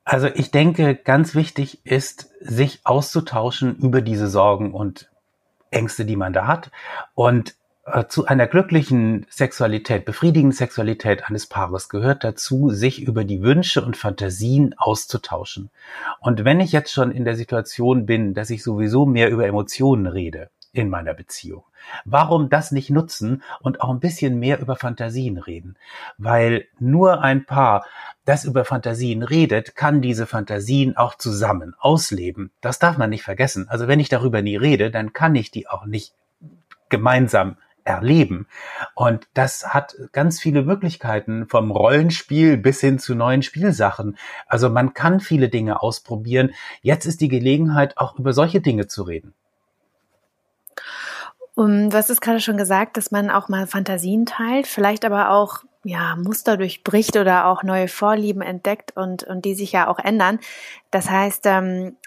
[0.03, 5.09] Also ich denke, ganz wichtig ist, sich auszutauschen über diese Sorgen und
[5.69, 6.71] Ängste, die man da hat.
[7.13, 13.41] Und äh, zu einer glücklichen Sexualität, befriedigenden Sexualität eines Paares gehört dazu, sich über die
[13.41, 15.69] Wünsche und Fantasien auszutauschen.
[16.19, 20.07] Und wenn ich jetzt schon in der Situation bin, dass ich sowieso mehr über Emotionen
[20.07, 21.63] rede in meiner Beziehung,
[22.05, 25.77] warum das nicht nutzen und auch ein bisschen mehr über Fantasien reden?
[26.17, 27.85] Weil nur ein Paar,
[28.25, 32.51] das über Fantasien redet, kann diese Fantasien auch zusammen ausleben.
[32.61, 33.67] Das darf man nicht vergessen.
[33.69, 36.13] Also wenn ich darüber nie rede, dann kann ich die auch nicht
[36.89, 38.47] gemeinsam erleben.
[38.95, 44.17] Und das hat ganz viele Möglichkeiten vom Rollenspiel bis hin zu neuen Spielsachen.
[44.47, 46.51] Also man kann viele Dinge ausprobieren.
[46.81, 49.33] Jetzt ist die Gelegenheit, auch über solche Dinge zu reden.
[51.61, 55.29] Um, du hast es gerade schon gesagt, dass man auch mal Fantasien teilt, vielleicht aber
[55.29, 59.99] auch ja, Muster durchbricht oder auch neue Vorlieben entdeckt und, und die sich ja auch
[59.99, 60.39] ändern.
[60.89, 61.97] Das heißt, ähm,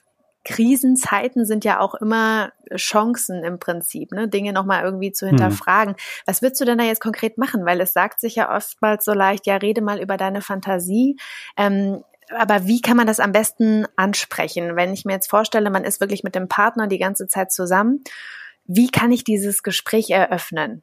[0.44, 4.26] Krisenzeiten sind ja auch immer Chancen im Prinzip, ne?
[4.26, 5.36] Dinge nochmal irgendwie zu hm.
[5.36, 5.94] hinterfragen.
[5.94, 6.00] Hm.
[6.26, 7.64] Was würdest du denn da jetzt konkret machen?
[7.64, 11.16] Weil es sagt sich ja oftmals so leicht, ja, rede mal über deine Fantasie.
[11.56, 12.02] Ähm,
[12.36, 14.74] aber wie kann man das am besten ansprechen?
[14.74, 18.02] Wenn ich mir jetzt vorstelle, man ist wirklich mit dem Partner die ganze Zeit zusammen,
[18.66, 20.82] wie kann ich dieses Gespräch eröffnen?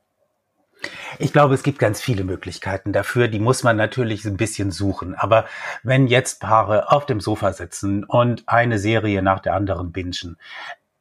[1.20, 3.28] Ich glaube, es gibt ganz viele Möglichkeiten dafür.
[3.28, 5.14] Die muss man natürlich ein bisschen suchen.
[5.16, 5.46] Aber
[5.84, 10.38] wenn jetzt Paare auf dem Sofa sitzen und eine Serie nach der anderen bingen,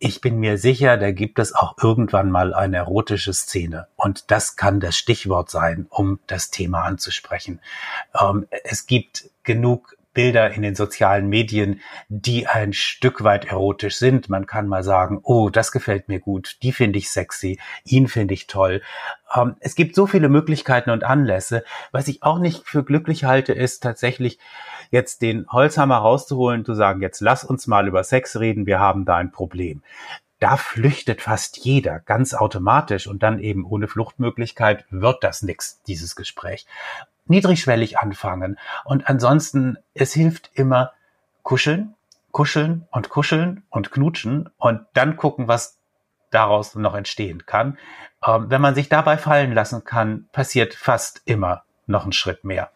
[0.02, 3.86] ich bin mir sicher, da gibt es auch irgendwann mal eine erotische Szene.
[3.96, 7.60] Und das kann das Stichwort sein, um das Thema anzusprechen.
[8.18, 14.29] Ähm, es gibt genug Bilder in den sozialen Medien, die ein Stück weit erotisch sind.
[14.29, 18.35] Man kann mal sagen, oh, das gefällt mir gut, die finde ich sexy, ihn finde
[18.35, 18.83] ich toll.
[19.35, 21.64] Ähm, es gibt so viele Möglichkeiten und Anlässe.
[21.92, 24.38] Was ich auch nicht für glücklich halte, ist tatsächlich
[24.90, 29.05] jetzt den Holzhammer rauszuholen, zu sagen, jetzt lass uns mal über Sex reden, wir haben
[29.05, 29.83] da ein Problem
[30.40, 36.16] da flüchtet fast jeder ganz automatisch und dann eben ohne Fluchtmöglichkeit wird das nix, dieses
[36.16, 36.66] Gespräch
[37.30, 38.58] niedrigschwellig anfangen.
[38.84, 40.92] Und ansonsten, es hilft immer
[41.42, 41.94] kuscheln,
[42.32, 45.78] kuscheln und kuscheln und knutschen und dann gucken, was
[46.30, 47.78] daraus noch entstehen kann.
[48.26, 52.70] Ähm, wenn man sich dabei fallen lassen kann, passiert fast immer noch ein Schritt mehr.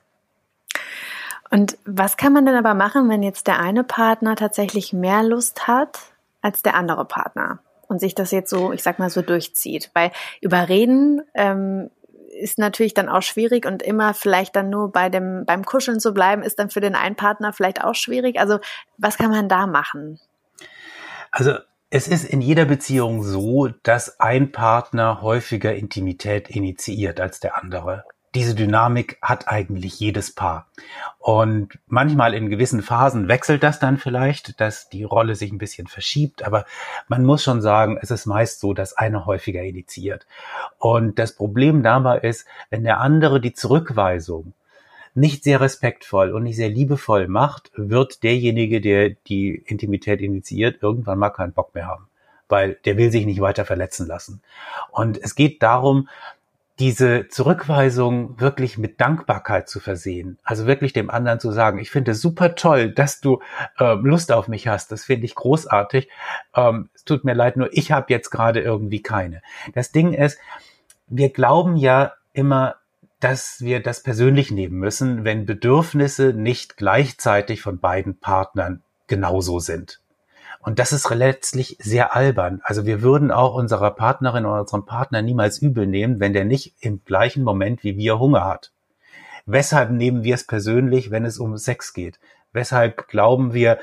[1.50, 5.68] Und was kann man denn aber machen, wenn jetzt der eine Partner tatsächlich mehr Lust
[5.68, 6.00] hat
[6.42, 7.60] als der andere Partner?
[7.86, 9.90] Und sich das jetzt so, ich sag mal so durchzieht.
[9.94, 11.90] Weil überreden ähm,
[12.40, 16.12] ist natürlich dann auch schwierig und immer vielleicht dann nur bei dem, beim Kuscheln zu
[16.12, 18.38] bleiben, ist dann für den einen Partner vielleicht auch schwierig.
[18.38, 18.58] Also
[18.98, 20.20] was kann man da machen?
[21.30, 21.54] Also
[21.90, 28.04] es ist in jeder Beziehung so, dass ein Partner häufiger Intimität initiiert als der andere
[28.34, 30.66] diese Dynamik hat eigentlich jedes Paar.
[31.18, 35.86] Und manchmal in gewissen Phasen wechselt das dann vielleicht, dass die Rolle sich ein bisschen
[35.86, 36.66] verschiebt, aber
[37.08, 40.26] man muss schon sagen, es ist meist so, dass einer häufiger initiiert.
[40.78, 44.52] Und das Problem dabei ist, wenn der andere die Zurückweisung
[45.14, 51.20] nicht sehr respektvoll und nicht sehr liebevoll macht, wird derjenige, der die Intimität initiiert, irgendwann
[51.20, 52.08] mal keinen Bock mehr haben
[52.46, 54.42] weil der will sich nicht weiter verletzen lassen.
[54.90, 56.08] Und es geht darum,
[56.80, 60.38] diese Zurückweisung wirklich mit Dankbarkeit zu versehen.
[60.42, 63.40] Also wirklich dem anderen zu sagen, ich finde es super toll, dass du
[63.78, 64.90] ähm, Lust auf mich hast.
[64.90, 66.08] Das finde ich großartig.
[66.54, 69.40] Ähm, es tut mir leid, nur ich habe jetzt gerade irgendwie keine.
[69.72, 70.38] Das Ding ist,
[71.06, 72.76] wir glauben ja immer,
[73.20, 80.00] dass wir das persönlich nehmen müssen, wenn Bedürfnisse nicht gleichzeitig von beiden Partnern genauso sind.
[80.64, 82.62] Und das ist letztlich sehr albern.
[82.64, 86.74] Also wir würden auch unserer Partnerin oder unserem Partner niemals übel nehmen, wenn der nicht
[86.80, 88.72] im gleichen Moment wie wir Hunger hat.
[89.44, 92.18] Weshalb nehmen wir es persönlich, wenn es um Sex geht?
[92.54, 93.78] Weshalb glauben wir,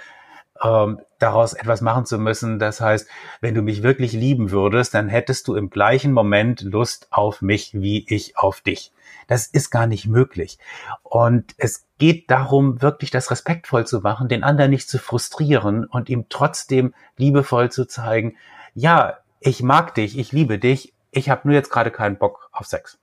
[0.64, 2.58] ähm, daraus etwas machen zu müssen?
[2.58, 3.08] Das heißt,
[3.42, 7.80] wenn du mich wirklich lieben würdest, dann hättest du im gleichen Moment Lust auf mich
[7.80, 8.92] wie ich auf dich.
[9.28, 10.58] Das ist gar nicht möglich.
[11.04, 16.10] Und es geht darum, wirklich das respektvoll zu machen, den anderen nicht zu frustrieren und
[16.10, 18.38] ihm trotzdem liebevoll zu zeigen,
[18.74, 22.68] ja, ich mag dich, ich liebe dich, ich habe nur jetzt gerade keinen Bock auf
[22.68, 22.98] Sex.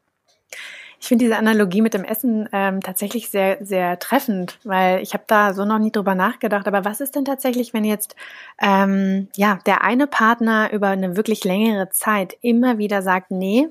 [1.00, 5.22] Ich finde diese Analogie mit dem Essen ähm, tatsächlich sehr, sehr treffend, weil ich habe
[5.28, 6.66] da so noch nie drüber nachgedacht.
[6.66, 8.16] Aber was ist denn tatsächlich, wenn jetzt
[8.60, 13.68] ähm, ja der eine Partner über eine wirklich längere Zeit immer wieder sagt, nee,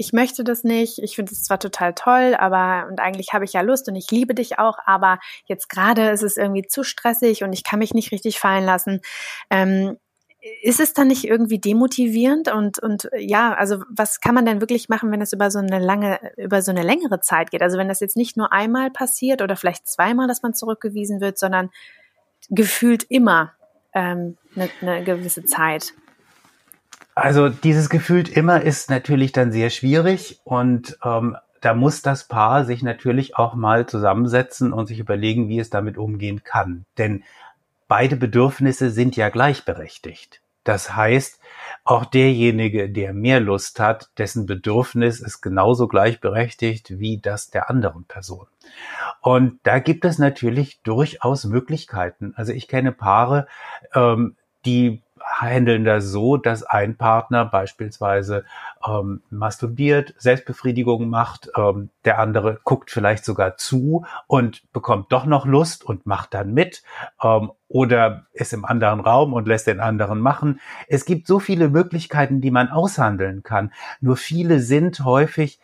[0.00, 3.52] ich möchte das nicht, ich finde es zwar total toll, aber und eigentlich habe ich
[3.52, 7.44] ja Lust und ich liebe dich auch, aber jetzt gerade ist es irgendwie zu stressig
[7.44, 9.02] und ich kann mich nicht richtig fallen lassen.
[9.50, 9.98] Ähm,
[10.62, 14.88] ist es dann nicht irgendwie demotivierend und und ja, also was kann man denn wirklich
[14.88, 17.60] machen, wenn es über so eine lange über so eine längere Zeit geht?
[17.60, 21.38] Also wenn das jetzt nicht nur einmal passiert oder vielleicht zweimal, dass man zurückgewiesen wird,
[21.38, 21.68] sondern
[22.48, 23.52] gefühlt immer
[23.92, 25.92] ähm, eine, eine gewisse Zeit.
[27.14, 32.64] Also dieses gefühlt immer ist natürlich dann sehr schwierig und ähm, da muss das Paar
[32.64, 36.86] sich natürlich auch mal zusammensetzen und sich überlegen, wie es damit umgehen kann.
[36.96, 37.22] Denn
[37.88, 40.40] beide Bedürfnisse sind ja gleichberechtigt.
[40.64, 41.40] Das heißt,
[41.84, 48.04] auch derjenige, der mehr Lust hat, dessen Bedürfnis ist genauso gleichberechtigt wie das der anderen
[48.04, 48.46] Person.
[49.22, 52.34] Und da gibt es natürlich durchaus Möglichkeiten.
[52.36, 53.46] Also ich kenne Paare,
[53.94, 54.36] ähm,
[54.66, 58.44] die handeln das so, dass ein Partner beispielsweise
[58.86, 65.46] ähm, masturbiert, Selbstbefriedigung macht, ähm, der andere guckt vielleicht sogar zu und bekommt doch noch
[65.46, 66.82] Lust und macht dann mit
[67.22, 70.60] ähm, oder ist im anderen Raum und lässt den anderen machen.
[70.88, 73.72] Es gibt so viele Möglichkeiten, die man aushandeln kann.
[74.00, 75.60] Nur viele sind häufig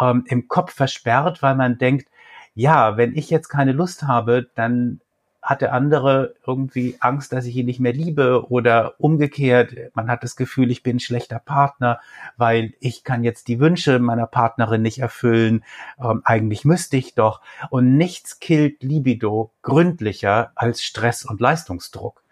[0.00, 2.08] ähm, im Kopf versperrt, weil man denkt,
[2.54, 5.00] ja, wenn ich jetzt keine Lust habe, dann
[5.46, 10.24] hat der andere irgendwie Angst, dass ich ihn nicht mehr liebe oder umgekehrt, man hat
[10.24, 12.00] das Gefühl, ich bin ein schlechter Partner,
[12.36, 15.64] weil ich kann jetzt die Wünsche meiner Partnerin nicht erfüllen.
[16.02, 17.40] Ähm, eigentlich müsste ich doch.
[17.70, 22.24] Und nichts killt Libido gründlicher als Stress und Leistungsdruck.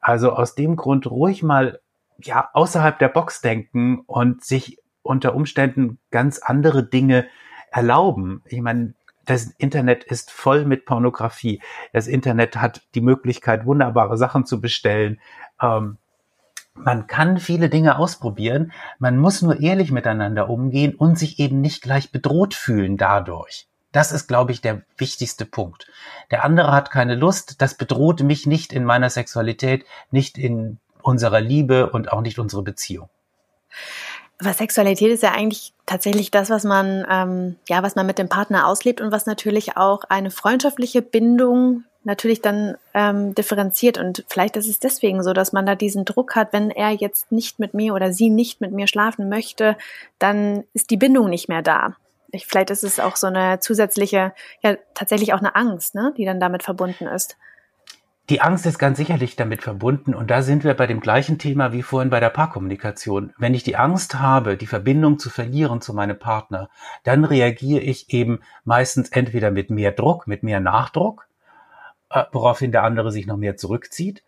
[0.00, 1.80] Also aus dem Grund ruhig mal
[2.18, 7.26] ja außerhalb der Box denken und sich unter Umständen ganz andere Dinge
[7.70, 8.42] erlauben.
[8.46, 11.60] Ich meine, das Internet ist voll mit Pornografie.
[11.92, 15.20] Das Internet hat die Möglichkeit, wunderbare Sachen zu bestellen.
[15.60, 15.98] Ähm,
[16.74, 18.72] man kann viele Dinge ausprobieren.
[18.98, 23.68] Man muss nur ehrlich miteinander umgehen und sich eben nicht gleich bedroht fühlen dadurch.
[23.92, 25.86] Das ist, glaube ich, der wichtigste Punkt.
[26.32, 31.40] Der andere hat keine Lust, das bedroht mich nicht in meiner Sexualität, nicht in unserer
[31.40, 33.08] Liebe und auch nicht unsere Beziehung.
[34.40, 38.28] Aber Sexualität ist ja eigentlich tatsächlich das, was man, ähm, ja, was man mit dem
[38.28, 43.98] Partner auslebt und was natürlich auch eine freundschaftliche Bindung natürlich dann ähm, differenziert.
[43.98, 47.32] Und vielleicht ist es deswegen so, dass man da diesen Druck hat, wenn er jetzt
[47.32, 49.76] nicht mit mir oder sie nicht mit mir schlafen möchte,
[50.18, 51.96] dann ist die Bindung nicht mehr da.
[52.30, 56.24] Ich, vielleicht ist es auch so eine zusätzliche, ja, tatsächlich auch eine Angst, ne, die
[56.24, 57.36] dann damit verbunden ist.
[58.30, 61.72] Die Angst ist ganz sicherlich damit verbunden und da sind wir bei dem gleichen Thema
[61.72, 63.34] wie vorhin bei der Paarkommunikation.
[63.36, 66.70] Wenn ich die Angst habe, die Verbindung zu verlieren zu meinem Partner,
[67.02, 71.28] dann reagiere ich eben meistens entweder mit mehr Druck, mit mehr Nachdruck,
[72.08, 74.22] äh, woraufhin der andere sich noch mehr zurückzieht,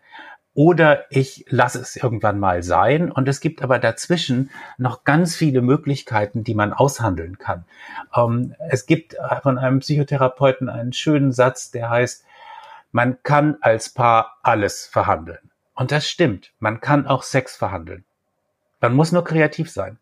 [0.53, 3.11] oder ich lasse es irgendwann mal sein.
[3.11, 7.65] Und es gibt aber dazwischen noch ganz viele Möglichkeiten, die man aushandeln kann.
[8.15, 12.25] Ähm, es gibt äh, von einem Psychotherapeuten einen schönen Satz, der heißt,
[12.97, 15.51] man kann als Paar alles verhandeln.
[15.75, 16.51] Und das stimmt.
[16.57, 18.05] Man kann auch Sex verhandeln.
[18.81, 19.99] Man muss nur kreativ sein.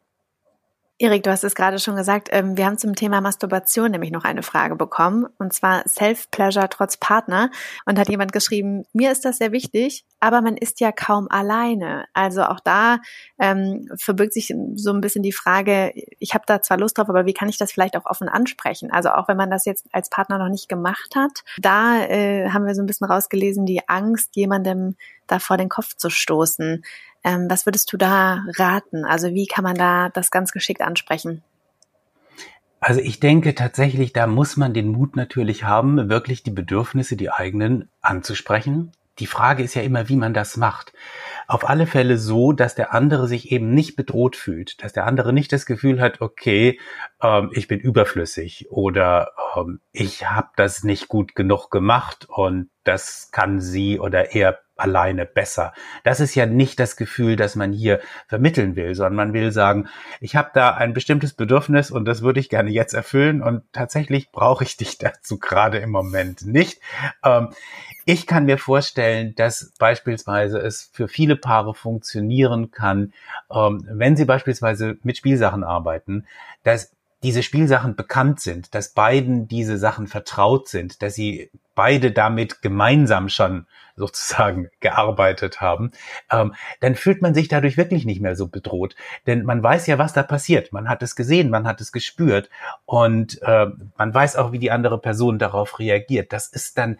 [0.97, 4.23] Erik, du hast es gerade schon gesagt, ähm, wir haben zum Thema Masturbation nämlich noch
[4.23, 7.51] eine Frage bekommen, und zwar Self-Pleasure trotz Partner.
[7.86, 12.05] Und hat jemand geschrieben, mir ist das sehr wichtig, aber man ist ja kaum alleine.
[12.13, 12.99] Also auch da
[13.39, 17.25] ähm, verbirgt sich so ein bisschen die Frage, ich habe da zwar Lust drauf, aber
[17.25, 18.89] wie kann ich das vielleicht auch offen ansprechen?
[18.89, 22.65] Also auch wenn man das jetzt als Partner noch nicht gemacht hat, da äh, haben
[22.65, 24.95] wir so ein bisschen rausgelesen, die Angst, jemandem
[25.27, 26.84] da vor den Kopf zu stoßen.
[27.25, 29.03] Ähm, was würdest du da raten?
[29.03, 31.43] Also wie kann man da das ganz geschickt ansprechen?
[32.79, 37.31] Also ich denke tatsächlich, da muss man den Mut natürlich haben, wirklich die Bedürfnisse, die
[37.31, 38.91] eigenen anzusprechen.
[39.17, 40.93] Die Frage ist ja immer, wie man das macht.
[41.47, 45.33] Auf alle Fälle so, dass der andere sich eben nicht bedroht fühlt, dass der andere
[45.33, 46.79] nicht das Gefühl hat, okay,
[47.23, 53.29] ähm, ich bin überflüssig oder ähm, ich habe das nicht gut genug gemacht und das
[53.31, 55.73] kann sie oder er alleine besser.
[56.03, 59.88] Das ist ja nicht das Gefühl, das man hier vermitteln will, sondern man will sagen,
[60.19, 64.31] ich habe da ein bestimmtes Bedürfnis und das würde ich gerne jetzt erfüllen und tatsächlich
[64.31, 66.81] brauche ich dich dazu gerade im Moment nicht.
[67.23, 67.49] Ähm,
[68.05, 73.13] ich kann mir vorstellen, dass beispielsweise es für viele Paare funktionieren kann,
[73.51, 76.25] ähm, wenn sie beispielsweise mit Spielsachen arbeiten,
[76.63, 82.62] dass diese Spielsachen bekannt sind, dass beiden diese Sachen vertraut sind, dass sie beide damit
[82.62, 85.91] gemeinsam schon sozusagen gearbeitet haben,
[86.30, 88.95] ähm, dann fühlt man sich dadurch wirklich nicht mehr so bedroht.
[89.25, 90.73] Denn man weiß ja, was da passiert.
[90.73, 92.49] Man hat es gesehen, man hat es gespürt
[92.86, 96.34] und äh, man weiß auch, wie die andere Person darauf reagiert.
[96.34, 96.97] Das ist dann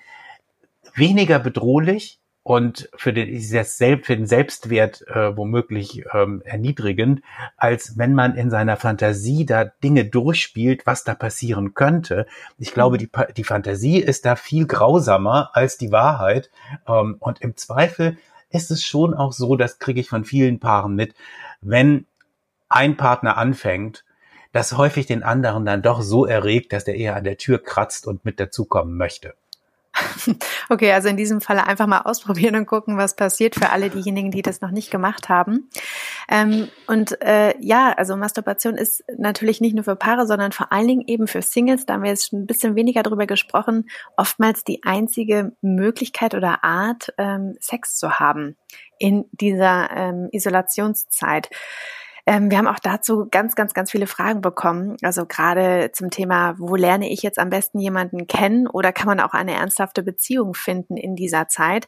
[0.94, 7.24] weniger bedrohlich und für den, für den Selbstwert äh, womöglich ähm, erniedrigend,
[7.58, 12.28] als wenn man in seiner Fantasie da Dinge durchspielt, was da passieren könnte.
[12.60, 13.00] Ich glaube, mhm.
[13.00, 16.52] die, die Fantasie ist da viel grausamer als die Wahrheit.
[16.88, 18.16] Ähm, und im Zweifel
[18.52, 21.16] ist es schon auch so, das kriege ich von vielen Paaren mit,
[21.62, 22.06] wenn
[22.70, 24.06] ein Partner anfängt,
[24.52, 28.06] das häufig den anderen dann doch so erregt, dass der eher an der Tür kratzt
[28.06, 29.34] und mit dazukommen möchte.
[30.70, 34.32] Okay, also in diesem Falle einfach mal ausprobieren und gucken, was passiert für alle diejenigen,
[34.32, 35.70] die das noch nicht gemacht haben.
[36.30, 40.88] Ähm, und äh, ja, also Masturbation ist natürlich nicht nur für Paare, sondern vor allen
[40.88, 41.86] Dingen eben für Singles.
[41.86, 43.90] Da haben wir jetzt ein bisschen weniger drüber gesprochen.
[44.18, 48.58] Oftmals die einzige Möglichkeit oder Art, ähm, Sex zu haben
[48.98, 51.50] in dieser ähm, Isolationszeit.
[52.26, 54.98] Ähm, wir haben auch dazu ganz, ganz, ganz viele Fragen bekommen.
[55.04, 59.20] Also gerade zum Thema, wo lerne ich jetzt am besten jemanden kennen oder kann man
[59.20, 61.88] auch eine ernsthafte Beziehung finden in dieser Zeit?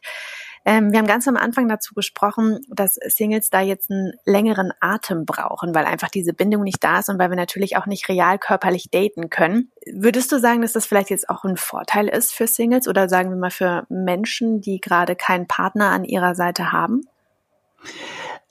[0.64, 5.24] Ähm, wir haben ganz am Anfang dazu gesprochen, dass Singles da jetzt einen längeren Atem
[5.24, 8.38] brauchen, weil einfach diese Bindung nicht da ist und weil wir natürlich auch nicht real
[8.38, 9.72] körperlich daten können.
[9.92, 13.30] Würdest du sagen, dass das vielleicht jetzt auch ein Vorteil ist für Singles oder sagen
[13.30, 17.02] wir mal für Menschen, die gerade keinen Partner an ihrer Seite haben?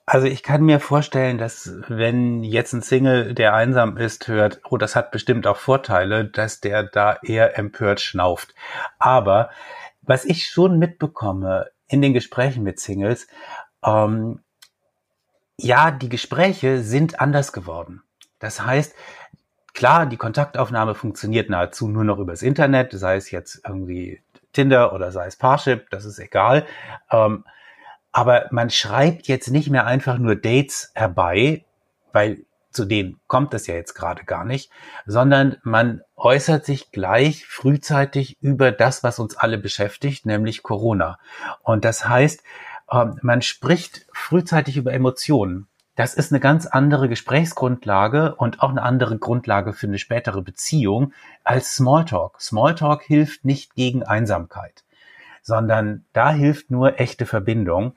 [0.09, 4.77] Also ich kann mir vorstellen, dass wenn jetzt ein Single, der einsam ist, hört, oh,
[4.77, 8.55] das hat bestimmt auch Vorteile, dass der da eher empört schnauft.
[8.99, 9.49] Aber
[10.01, 13.27] was ich schon mitbekomme in den Gesprächen mit Singles,
[13.83, 14.39] ähm,
[15.57, 18.01] ja, die Gespräche sind anders geworden.
[18.39, 18.95] Das heißt,
[19.73, 24.21] klar, die Kontaktaufnahme funktioniert nahezu nur noch übers Internet, sei es jetzt irgendwie
[24.53, 26.65] Tinder oder sei es Parship, das ist egal.
[27.11, 27.43] Ähm,
[28.17, 31.65] aber man schreibt jetzt nicht mehr einfach nur Dates herbei,
[32.13, 34.71] weil zu denen kommt es ja jetzt gerade gar nicht,
[35.05, 41.19] sondern man äußert sich gleich frühzeitig über das, was uns alle beschäftigt, nämlich Corona.
[41.61, 42.41] Und das heißt,
[42.91, 45.67] ähm, man spricht frühzeitig über Emotionen.
[45.93, 51.13] das ist eine ganz andere Gesprächsgrundlage und auch eine andere Grundlage für eine spätere Beziehung
[51.43, 52.41] als Smalltalk.
[52.41, 54.85] Smalltalk hilft nicht gegen Einsamkeit,
[55.43, 57.93] sondern da hilft nur echte Verbindung.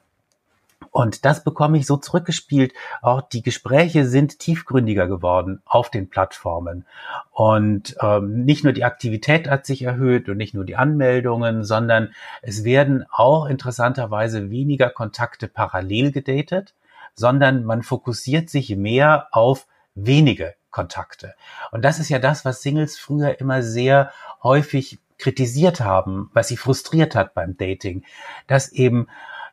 [0.91, 2.73] Und das bekomme ich so zurückgespielt.
[3.01, 6.85] Auch die Gespräche sind tiefgründiger geworden auf den Plattformen.
[7.31, 12.13] Und ähm, nicht nur die Aktivität hat sich erhöht und nicht nur die Anmeldungen, sondern
[12.43, 16.75] es werden auch interessanterweise weniger Kontakte parallel gedatet,
[17.15, 21.35] sondern man fokussiert sich mehr auf wenige Kontakte.
[21.71, 24.13] Und das ist ja das, was Singles früher immer sehr
[24.43, 28.05] häufig kritisiert haben, was sie frustriert hat beim Dating,
[28.47, 29.07] dass eben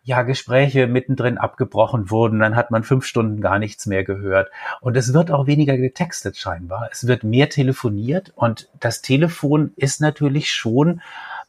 [0.07, 4.49] ja, Gespräche mittendrin abgebrochen wurden, dann hat man fünf Stunden gar nichts mehr gehört.
[4.79, 6.87] Und es wird auch weniger getextet scheinbar.
[6.93, 11.01] Es wird mehr telefoniert und das Telefon ist natürlich schon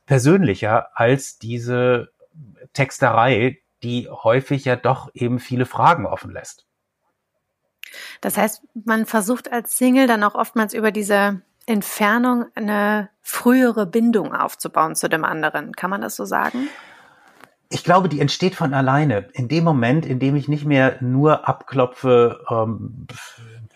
[0.06, 2.08] persönlicher als diese
[2.72, 6.66] Texterei, die häufig ja doch eben viele Fragen offen lässt.
[8.20, 14.34] Das heißt, man versucht als Single dann auch oftmals über diese Entfernung eine frühere Bindung
[14.34, 15.76] aufzubauen zu dem anderen.
[15.76, 16.68] Kann man das so sagen?
[17.70, 19.28] Ich glaube, die entsteht von alleine.
[19.34, 23.06] In dem Moment, in dem ich nicht mehr nur abklopfe, ähm,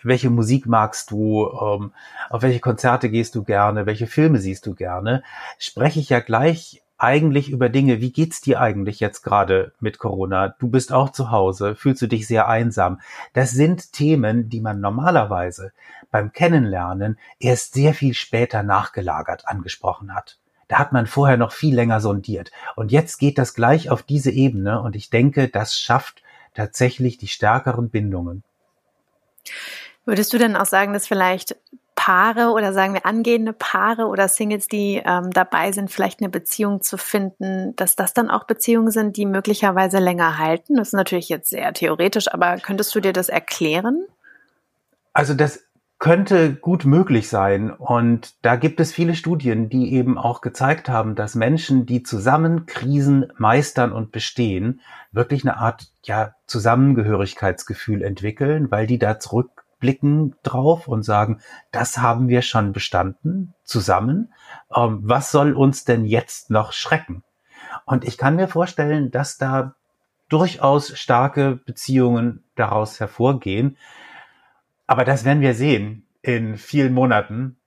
[0.01, 1.93] welche Musik magst du, ähm,
[2.29, 5.23] auf welche Konzerte gehst du gerne, welche Filme siehst du gerne,
[5.59, 10.49] spreche ich ja gleich eigentlich über Dinge, wie geht's dir eigentlich jetzt gerade mit Corona?
[10.49, 13.01] Du bist auch zu Hause, fühlst du dich sehr einsam?
[13.33, 15.73] Das sind Themen, die man normalerweise
[16.11, 20.39] beim Kennenlernen erst sehr viel später nachgelagert angesprochen hat.
[20.73, 22.51] Da hat man vorher noch viel länger sondiert.
[22.75, 26.23] Und jetzt geht das gleich auf diese Ebene und ich denke, das schafft
[26.55, 28.43] tatsächlich die stärkeren Bindungen.
[30.03, 31.55] Würdest du denn auch sagen, dass vielleicht
[31.93, 36.81] Paare oder sagen wir angehende Paare oder Singles, die ähm, dabei sind, vielleicht eine Beziehung
[36.81, 40.77] zu finden, dass das dann auch Beziehungen sind, die möglicherweise länger halten?
[40.77, 44.07] Das ist natürlich jetzt sehr theoretisch, aber könntest du dir das erklären?
[45.13, 45.65] Also das
[46.03, 47.71] könnte gut möglich sein.
[47.71, 52.65] Und da gibt es viele Studien, die eben auch gezeigt haben, dass Menschen, die zusammen
[52.65, 54.81] Krisen meistern und bestehen,
[55.13, 61.39] wirklich eine Art ja, Zusammengehörigkeitsgefühl entwickeln, weil die da zurückblicken drauf und sagen,
[61.71, 64.33] das haben wir schon bestanden, zusammen.
[64.75, 67.23] Ähm, was soll uns denn jetzt noch schrecken?
[67.85, 69.75] Und ich kann mir vorstellen, dass da
[70.27, 73.77] durchaus starke Beziehungen daraus hervorgehen.
[74.87, 77.57] Aber das werden wir sehen in vielen Monaten.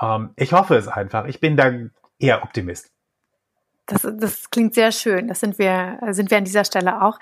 [0.00, 1.26] Ähm, ich hoffe es einfach.
[1.26, 1.72] Ich bin da
[2.18, 2.90] eher Optimist.
[3.90, 5.26] Das, das klingt sehr schön.
[5.26, 7.18] Das sind wir, sind wir an dieser Stelle auch.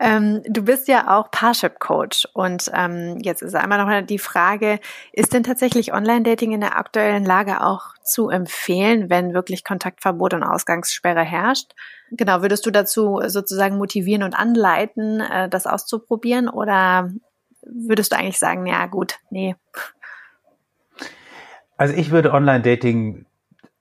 [0.00, 4.80] Ähm, du bist ja auch Parship Coach und ähm, jetzt ist einmal noch die Frage:
[5.12, 10.42] Ist denn tatsächlich Online-Dating in der aktuellen Lage auch zu empfehlen, wenn wirklich Kontaktverbot und
[10.42, 11.72] Ausgangssperre herrscht?
[12.10, 17.10] Genau, würdest du dazu sozusagen motivieren und anleiten, äh, das auszuprobieren oder
[17.62, 19.56] würdest du eigentlich sagen, ja gut, nee?
[21.76, 23.26] Also ich würde Online-Dating,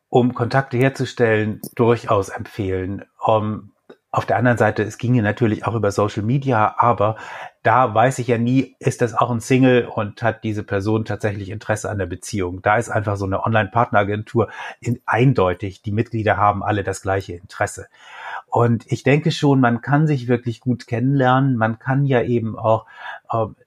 [0.10, 3.06] um Kontakte herzustellen, durchaus empfehlen.
[3.20, 3.74] Um,
[4.12, 7.18] auf der anderen Seite, es ginge natürlich auch über Social Media, aber
[7.62, 11.50] da weiß ich ja nie, ist das auch ein Single und hat diese Person tatsächlich
[11.50, 12.64] Interesse an der Beziehung.
[12.64, 14.50] Da ist einfach so eine Online-Partneragentur
[15.06, 17.88] eindeutig, die Mitglieder haben alle das gleiche Interesse.
[18.48, 21.56] Und ich denke schon, man kann sich wirklich gut kennenlernen.
[21.56, 22.88] Man kann ja eben auch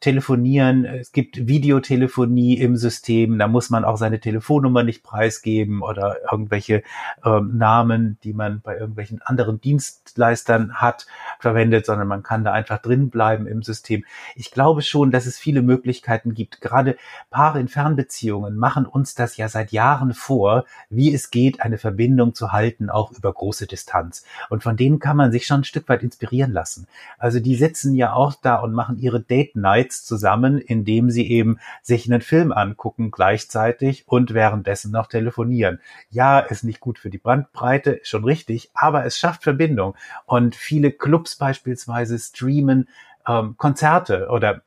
[0.00, 0.84] telefonieren.
[0.84, 3.38] Es gibt Videotelefonie im System.
[3.38, 6.82] Da muss man auch seine Telefonnummer nicht preisgeben oder irgendwelche
[7.24, 11.06] äh, Namen, die man bei irgendwelchen anderen Dienstleistern hat,
[11.38, 14.04] verwendet, sondern man kann da einfach drin bleiben im System.
[14.34, 16.60] Ich glaube schon, dass es viele Möglichkeiten gibt.
[16.60, 16.96] Gerade
[17.30, 22.34] Paare in Fernbeziehungen machen uns das ja seit Jahren vor, wie es geht, eine Verbindung
[22.34, 24.24] zu halten, auch über große Distanz.
[24.50, 26.88] Und von denen kann man sich schon ein Stück weit inspirieren lassen.
[27.18, 31.58] Also die sitzen ja auch da und machen ihre Date Nights zusammen, indem sie eben
[31.82, 35.80] sich einen Film angucken gleichzeitig und währenddessen noch telefonieren.
[36.10, 39.94] Ja, ist nicht gut für die Brandbreite, schon richtig, aber es schafft Verbindung.
[40.26, 42.88] Und viele Clubs beispielsweise streamen
[43.26, 44.62] ähm, Konzerte oder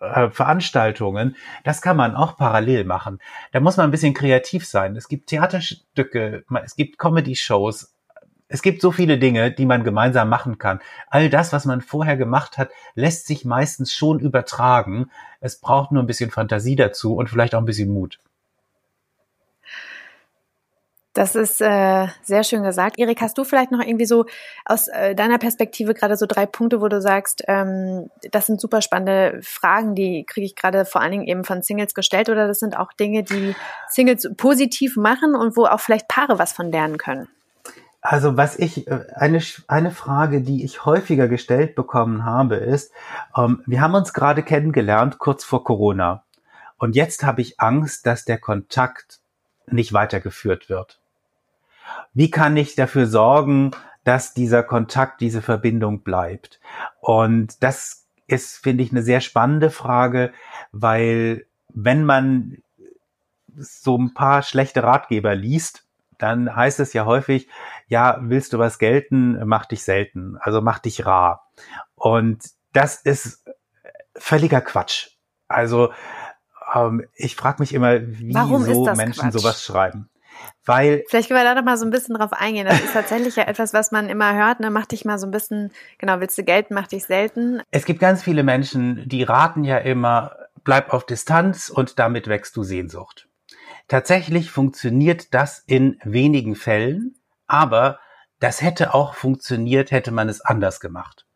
[0.00, 3.20] äh, Veranstaltungen, das kann man auch parallel machen.
[3.52, 4.96] Da muss man ein bisschen kreativ sein.
[4.96, 7.94] Es gibt Theaterstücke, es gibt Comedy-Shows,
[8.52, 10.80] es gibt so viele Dinge, die man gemeinsam machen kann.
[11.08, 15.10] All das, was man vorher gemacht hat, lässt sich meistens schon übertragen.
[15.40, 18.18] Es braucht nur ein bisschen Fantasie dazu und vielleicht auch ein bisschen Mut.
[21.14, 22.98] Das ist äh, sehr schön gesagt.
[22.98, 24.26] Erik, hast du vielleicht noch irgendwie so
[24.66, 28.82] aus äh, deiner Perspektive gerade so drei Punkte, wo du sagst, ähm, das sind super
[28.82, 32.60] spannende Fragen, die kriege ich gerade vor allen Dingen eben von Singles gestellt oder das
[32.60, 33.54] sind auch Dinge, die
[33.88, 37.28] Singles positiv machen und wo auch vielleicht Paare was von lernen können?
[38.02, 42.92] Also was ich, äh, eine, eine Frage, die ich häufiger gestellt bekommen habe, ist,
[43.36, 46.24] ähm, wir haben uns gerade kennengelernt, kurz vor Corona.
[46.78, 49.20] Und jetzt habe ich Angst, dass der Kontakt
[49.68, 51.00] nicht weitergeführt wird.
[52.12, 53.70] Wie kann ich dafür sorgen,
[54.02, 56.58] dass dieser Kontakt, diese Verbindung bleibt?
[57.00, 60.32] Und das ist, finde ich, eine sehr spannende Frage,
[60.72, 62.58] weil wenn man
[63.54, 65.84] so ein paar schlechte Ratgeber liest,
[66.22, 67.48] dann heißt es ja häufig,
[67.92, 71.50] ja, willst du was gelten, mach dich selten, also mach dich rar.
[71.94, 73.44] Und das ist
[74.16, 75.10] völliger Quatsch.
[75.46, 75.92] Also
[76.74, 79.32] ähm, ich frage mich immer, wie so Menschen Quatsch?
[79.34, 80.08] sowas schreiben.
[80.64, 82.66] Weil Vielleicht können wir da noch mal so ein bisschen drauf eingehen.
[82.66, 84.60] Das ist tatsächlich ja etwas, was man immer hört.
[84.60, 84.70] Ne?
[84.70, 87.60] Mach dich mal so ein bisschen, genau, willst du gelten, mach dich selten.
[87.70, 90.34] Es gibt ganz viele Menschen, die raten ja immer,
[90.64, 93.28] bleib auf Distanz und damit wächst du Sehnsucht.
[93.86, 97.16] Tatsächlich funktioniert das in wenigen Fällen,
[97.52, 98.00] aber
[98.40, 101.26] das hätte auch funktioniert, hätte man es anders gemacht.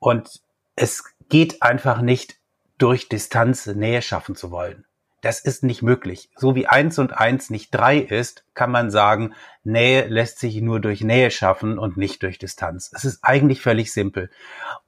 [0.00, 0.42] Und
[0.74, 2.36] es geht einfach nicht
[2.78, 4.84] durch Distanz Nähe schaffen zu wollen.
[5.20, 6.30] Das ist nicht möglich.
[6.34, 10.80] So wie eins und eins nicht drei ist, kann man sagen, Nähe lässt sich nur
[10.80, 12.90] durch Nähe schaffen und nicht durch Distanz.
[12.92, 14.30] Es ist eigentlich völlig simpel.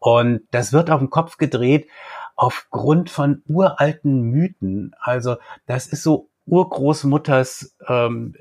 [0.00, 1.88] Und das wird auf den Kopf gedreht
[2.34, 4.92] aufgrund von uralten Mythen.
[4.98, 8.34] Also das ist so Urgroßmutters ähm,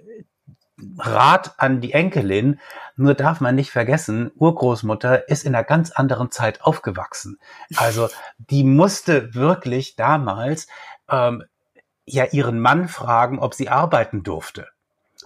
[0.98, 2.60] Rat an die Enkelin.
[2.96, 7.38] Nur darf man nicht vergessen, Urgroßmutter ist in einer ganz anderen Zeit aufgewachsen.
[7.76, 10.68] Also die musste wirklich damals
[11.10, 11.44] ähm,
[12.06, 14.68] ja ihren Mann fragen, ob sie arbeiten durfte.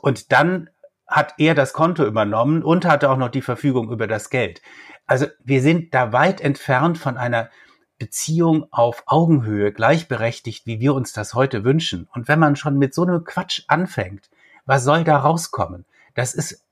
[0.02, 0.70] Und dann
[1.08, 4.62] hat er das Konto übernommen und hatte auch noch die Verfügung über das Geld.
[5.06, 7.50] Also wir sind da weit entfernt von einer
[7.98, 12.08] Beziehung auf Augenhöhe, gleichberechtigt, wie wir uns das heute wünschen.
[12.14, 14.30] Und wenn man schon mit so einem Quatsch anfängt,
[14.68, 15.86] was soll da rauskommen?
[16.14, 16.64] Das ist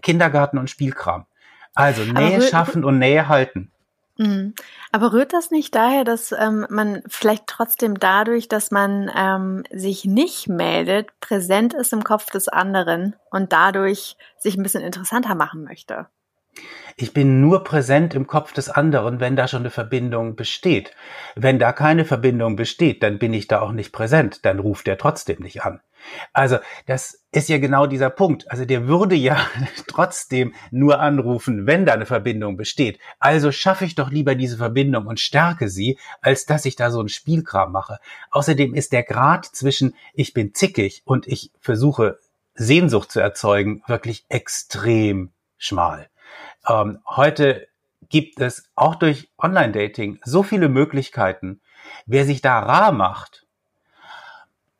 [0.00, 1.26] Kindergarten und Spielkram.
[1.74, 3.72] Also Nähe schaffen und Nähe halten.
[4.20, 4.54] Mhm.
[4.92, 10.04] Aber rührt das nicht daher, dass ähm, man vielleicht trotzdem dadurch, dass man ähm, sich
[10.04, 15.64] nicht meldet, präsent ist im Kopf des anderen und dadurch sich ein bisschen interessanter machen
[15.64, 16.06] möchte?
[16.96, 20.94] Ich bin nur präsent im Kopf des anderen, wenn da schon eine Verbindung besteht.
[21.34, 24.98] Wenn da keine Verbindung besteht, dann bin ich da auch nicht präsent, dann ruft er
[24.98, 25.80] trotzdem nicht an.
[26.32, 28.50] Also das ist ja genau dieser Punkt.
[28.50, 29.38] Also der würde ja
[29.86, 32.98] trotzdem nur anrufen, wenn da eine Verbindung besteht.
[33.18, 37.00] Also schaffe ich doch lieber diese Verbindung und stärke sie, als dass ich da so
[37.00, 37.98] ein Spielkram mache.
[38.30, 42.18] Außerdem ist der Grad zwischen ich bin zickig und ich versuche
[42.54, 46.08] Sehnsucht zu erzeugen wirklich extrem schmal.
[46.68, 47.68] Ähm, heute
[48.08, 51.60] gibt es auch durch Online-Dating so viele Möglichkeiten.
[52.06, 53.46] Wer sich da rar macht,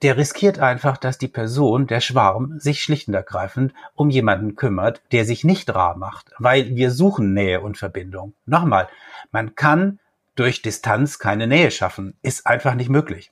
[0.02, 5.02] der riskiert einfach, dass die Person, der Schwarm, sich schlicht und ergreifend um jemanden kümmert,
[5.12, 8.34] der sich nicht rar macht, weil wir suchen Nähe und Verbindung.
[8.46, 8.88] Nochmal,
[9.30, 9.98] man kann
[10.36, 13.30] durch Distanz keine Nähe schaffen, ist einfach nicht möglich.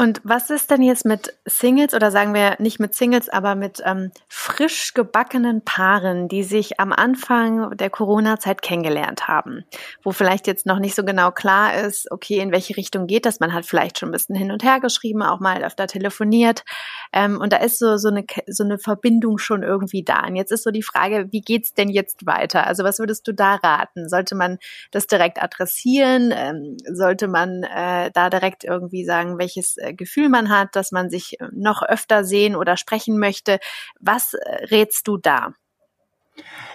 [0.00, 3.82] Und was ist denn jetzt mit Singles oder sagen wir nicht mit Singles, aber mit
[3.84, 9.64] ähm, frisch gebackenen Paaren, die sich am Anfang der Corona-Zeit kennengelernt haben,
[10.04, 13.40] wo vielleicht jetzt noch nicht so genau klar ist, okay, in welche Richtung geht das?
[13.40, 16.62] Man hat vielleicht schon ein bisschen hin und her geschrieben, auch mal öfter telefoniert
[17.12, 20.26] ähm, und da ist so so eine so eine Verbindung schon irgendwie da.
[20.26, 22.68] Und jetzt ist so die Frage, wie geht's denn jetzt weiter?
[22.68, 24.08] Also was würdest du da raten?
[24.08, 24.58] Sollte man
[24.92, 26.32] das direkt adressieren?
[26.32, 31.10] Ähm, sollte man äh, da direkt irgendwie sagen, welches äh, Gefühl man hat, dass man
[31.10, 33.58] sich äh, noch öfter sehen oder sprechen möchte.
[34.00, 35.52] Was äh, rätst du da?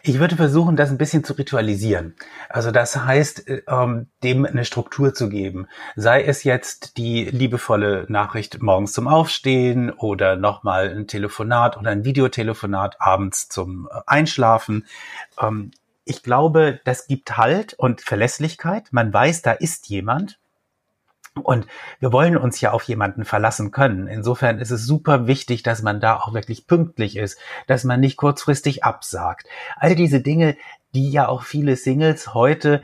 [0.01, 2.15] Ich würde versuchen, das ein bisschen zu ritualisieren.
[2.49, 5.67] Also das heißt, ähm, dem eine Struktur zu geben.
[5.95, 12.03] Sei es jetzt die liebevolle Nachricht morgens zum Aufstehen oder nochmal ein Telefonat oder ein
[12.03, 14.85] Videotelefonat abends zum Einschlafen.
[15.41, 15.71] Ähm,
[16.05, 18.87] ich glaube, das gibt Halt und Verlässlichkeit.
[18.91, 20.37] Man weiß, da ist jemand.
[21.41, 21.65] Und
[21.99, 24.07] wir wollen uns ja auf jemanden verlassen können.
[24.07, 28.17] Insofern ist es super wichtig, dass man da auch wirklich pünktlich ist, dass man nicht
[28.17, 29.47] kurzfristig absagt.
[29.77, 30.55] All diese Dinge,
[30.93, 32.81] die ja auch viele Singles heute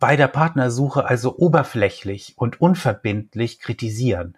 [0.00, 4.36] bei der Partnersuche also oberflächlich und unverbindlich kritisieren.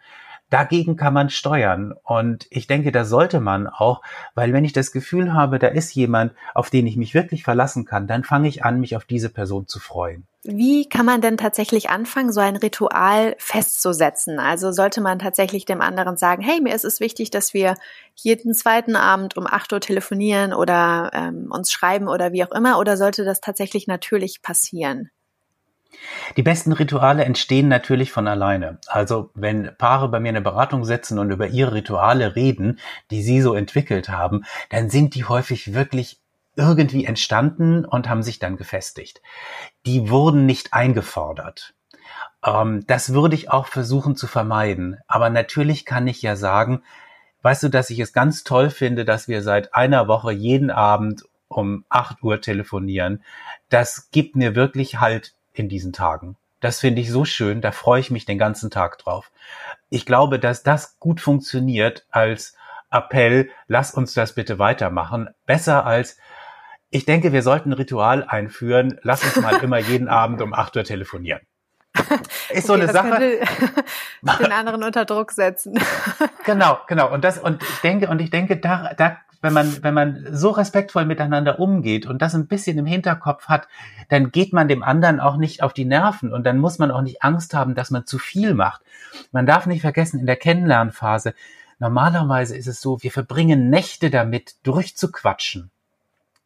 [0.51, 1.95] Dagegen kann man steuern.
[2.05, 4.03] Und ich denke, da sollte man auch,
[4.35, 7.85] weil wenn ich das Gefühl habe, da ist jemand, auf den ich mich wirklich verlassen
[7.85, 10.27] kann, dann fange ich an, mich auf diese Person zu freuen.
[10.45, 14.39] Wie kann man denn tatsächlich anfangen, so ein Ritual festzusetzen?
[14.39, 17.75] Also sollte man tatsächlich dem anderen sagen, hey, mir ist es wichtig, dass wir
[18.15, 22.79] jeden zweiten Abend um 8 Uhr telefonieren oder ähm, uns schreiben oder wie auch immer,
[22.79, 25.11] oder sollte das tatsächlich natürlich passieren?
[26.37, 28.79] Die besten Rituale entstehen natürlich von alleine.
[28.87, 32.79] Also wenn Paare bei mir in der Beratung sitzen und über ihre Rituale reden,
[33.11, 36.19] die sie so entwickelt haben, dann sind die häufig wirklich
[36.57, 39.21] irgendwie entstanden und haben sich dann gefestigt.
[39.85, 41.75] Die wurden nicht eingefordert.
[42.45, 44.99] Ähm, das würde ich auch versuchen zu vermeiden.
[45.07, 46.83] Aber natürlich kann ich ja sagen,
[47.43, 51.25] weißt du, dass ich es ganz toll finde, dass wir seit einer Woche jeden Abend
[51.49, 53.23] um 8 Uhr telefonieren.
[53.69, 56.37] Das gibt mir wirklich halt in diesen Tagen.
[56.61, 59.31] Das finde ich so schön, da freue ich mich den ganzen Tag drauf.
[59.91, 62.57] Ich glaube, dass das gut funktioniert als
[62.91, 65.29] Appell, lass uns das bitte weitermachen.
[65.45, 66.19] Besser als,
[66.91, 70.77] ich denke, wir sollten ein Ritual einführen, lass uns mal immer jeden Abend um 8
[70.77, 71.41] Uhr telefonieren.
[72.51, 73.41] Ist so okay, eine Sache.
[74.41, 75.79] den anderen unter Druck setzen.
[76.45, 77.13] genau, genau.
[77.13, 80.51] Und das, und ich denke, und ich denke, da, da wenn man, wenn man so
[80.51, 83.69] respektvoll miteinander umgeht und das ein bisschen im Hinterkopf hat,
[84.09, 87.03] dann geht man dem anderen auch nicht auf die Nerven und dann muss man auch
[87.03, 88.83] nicht Angst haben, dass man zu viel macht.
[89.33, 91.35] Man darf nicht vergessen, in der Kennenlernphase,
[91.79, 95.71] normalerweise ist es so, wir verbringen Nächte damit, durchzuquatschen.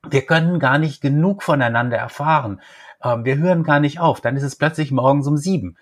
[0.09, 2.61] Wir können gar nicht genug voneinander erfahren.
[3.03, 4.21] Ähm, wir hören gar nicht auf.
[4.21, 5.77] Dann ist es plötzlich morgens um sieben.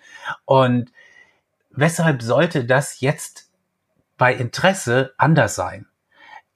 [0.45, 0.91] Und
[1.71, 3.49] weshalb sollte das jetzt
[4.17, 5.85] bei Interesse anders sein?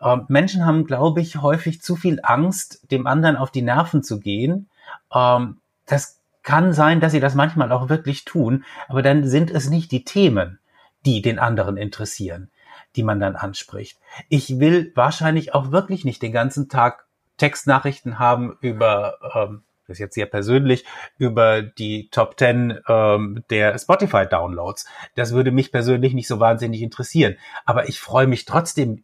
[0.01, 4.20] Ähm, Menschen haben, glaube ich, häufig zu viel Angst, dem anderen auf die Nerven zu
[4.20, 4.70] gehen.
[5.14, 9.70] Ähm, das kann sein, dass sie das manchmal auch wirklich tun, aber dann sind es
[9.70, 10.59] nicht die Themen,
[11.05, 12.51] die den anderen interessieren,
[12.95, 13.97] die man dann anspricht.
[14.28, 17.05] Ich will wahrscheinlich auch wirklich nicht den ganzen Tag
[17.38, 19.64] Textnachrichten haben über, ähm,
[19.94, 20.86] das jetzt sehr persönlich,
[21.18, 24.86] über die Top 10 ähm, der Spotify-Downloads.
[25.16, 27.38] Das würde mich persönlich nicht so wahnsinnig interessieren.
[27.66, 29.04] Aber ich freue mich trotzdem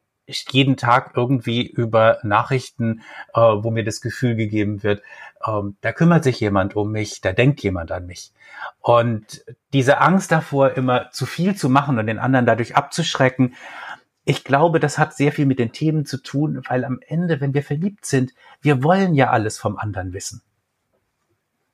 [0.52, 3.02] jeden Tag irgendwie über Nachrichten,
[3.34, 5.02] äh, wo mir das Gefühl gegeben wird,
[5.46, 8.32] ähm, da kümmert sich jemand um mich, da denkt jemand an mich.
[8.80, 13.56] Und diese Angst davor, immer zu viel zu machen und den anderen dadurch abzuschrecken,
[14.26, 17.54] ich glaube, das hat sehr viel mit den Themen zu tun, weil am Ende, wenn
[17.54, 18.32] wir verliebt sind,
[18.62, 20.44] wir wollen ja alles vom anderen wissen.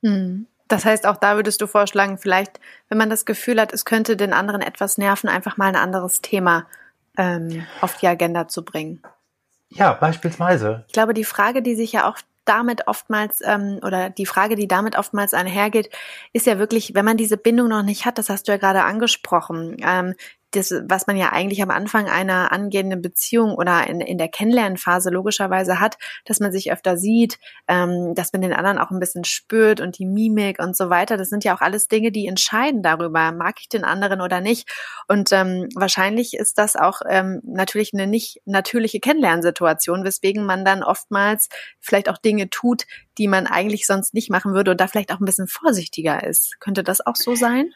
[0.06, 0.46] Hm.
[0.68, 4.16] Das heißt, auch da würdest du vorschlagen, vielleicht, wenn man das Gefühl hat, es könnte
[4.16, 6.66] den anderen etwas nerven, einfach mal ein anderes Thema
[7.16, 9.02] ähm, auf die Agenda zu bringen.
[9.68, 10.84] Ja, beispielsweise.
[10.88, 14.68] Ich glaube, die Frage, die sich ja auch damit oftmals ähm, oder die Frage, die
[14.68, 15.90] damit oftmals einhergeht,
[16.32, 18.84] ist ja wirklich, wenn man diese Bindung noch nicht hat, das hast du ja gerade
[18.84, 20.14] angesprochen, ähm,
[20.52, 25.10] das, was man ja eigentlich am Anfang einer angehenden Beziehung oder in, in der Kennenlernphase
[25.10, 27.38] logischerweise hat, dass man sich öfter sieht,
[27.68, 31.16] ähm, dass man den anderen auch ein bisschen spürt und die Mimik und so weiter.
[31.16, 34.68] Das sind ja auch alles Dinge, die entscheiden darüber, mag ich den anderen oder nicht.
[35.08, 40.82] Und ähm, wahrscheinlich ist das auch ähm, natürlich eine nicht natürliche Kennenlernsituation, weswegen man dann
[40.82, 41.48] oftmals
[41.80, 42.84] vielleicht auch Dinge tut,
[43.18, 46.60] die man eigentlich sonst nicht machen würde und da vielleicht auch ein bisschen vorsichtiger ist.
[46.60, 47.72] Könnte das auch so sein?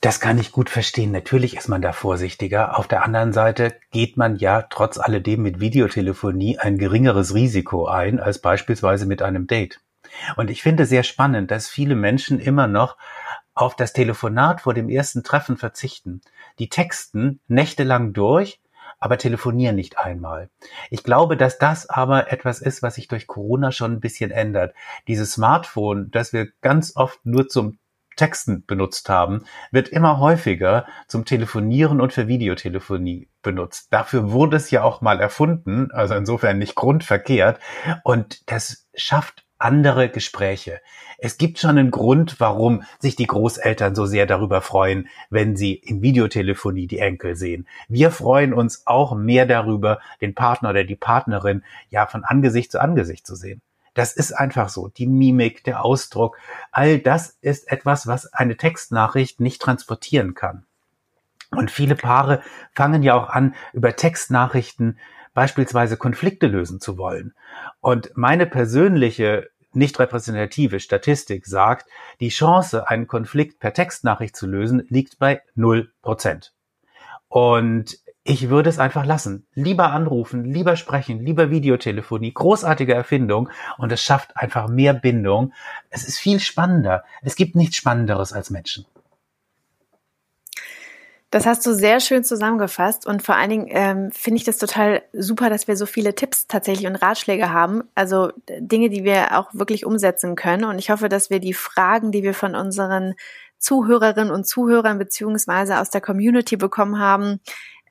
[0.00, 1.10] Das kann ich gut verstehen.
[1.10, 2.78] Natürlich ist man da vorsichtiger.
[2.78, 8.20] Auf der anderen Seite geht man ja trotz alledem mit Videotelefonie ein geringeres Risiko ein
[8.20, 9.80] als beispielsweise mit einem Date.
[10.36, 12.96] Und ich finde sehr spannend, dass viele Menschen immer noch
[13.54, 16.20] auf das Telefonat vor dem ersten Treffen verzichten.
[16.60, 18.60] Die texten nächtelang durch,
[19.00, 20.48] aber telefonieren nicht einmal.
[20.90, 24.74] Ich glaube, dass das aber etwas ist, was sich durch Corona schon ein bisschen ändert.
[25.08, 27.78] Dieses Smartphone, das wir ganz oft nur zum
[28.18, 33.88] Texten benutzt haben, wird immer häufiger zum Telefonieren und für Videotelefonie benutzt.
[33.90, 37.58] Dafür wurde es ja auch mal erfunden, also insofern nicht grundverkehrt.
[38.04, 40.80] Und das schafft andere Gespräche.
[41.18, 45.74] Es gibt schon einen Grund, warum sich die Großeltern so sehr darüber freuen, wenn sie
[45.74, 47.66] in Videotelefonie die Enkel sehen.
[47.88, 52.80] Wir freuen uns auch mehr darüber, den Partner oder die Partnerin ja von Angesicht zu
[52.80, 53.60] Angesicht zu sehen.
[53.98, 54.86] Das ist einfach so.
[54.86, 56.38] Die Mimik, der Ausdruck,
[56.70, 60.66] all das ist etwas, was eine Textnachricht nicht transportieren kann.
[61.50, 62.40] Und viele Paare
[62.76, 65.00] fangen ja auch an, über Textnachrichten
[65.34, 67.34] beispielsweise Konflikte lösen zu wollen.
[67.80, 71.90] Und meine persönliche nicht repräsentative Statistik sagt,
[72.20, 76.52] die Chance, einen Konflikt per Textnachricht zu lösen, liegt bei null Prozent.
[77.26, 79.46] Und ich würde es einfach lassen.
[79.54, 82.34] Lieber anrufen, lieber sprechen, lieber Videotelefonie.
[82.34, 83.48] Großartige Erfindung
[83.78, 85.54] und es schafft einfach mehr Bindung.
[85.88, 87.04] Es ist viel spannender.
[87.22, 88.84] Es gibt nichts Spannenderes als Menschen.
[91.30, 95.02] Das hast du sehr schön zusammengefasst und vor allen Dingen ähm, finde ich das total
[95.12, 97.82] super, dass wir so viele Tipps tatsächlich und Ratschläge haben.
[97.94, 100.64] Also Dinge, die wir auch wirklich umsetzen können.
[100.64, 103.14] Und ich hoffe, dass wir die Fragen, die wir von unseren
[103.58, 107.40] Zuhörerinnen und Zuhörern beziehungsweise aus der Community bekommen haben,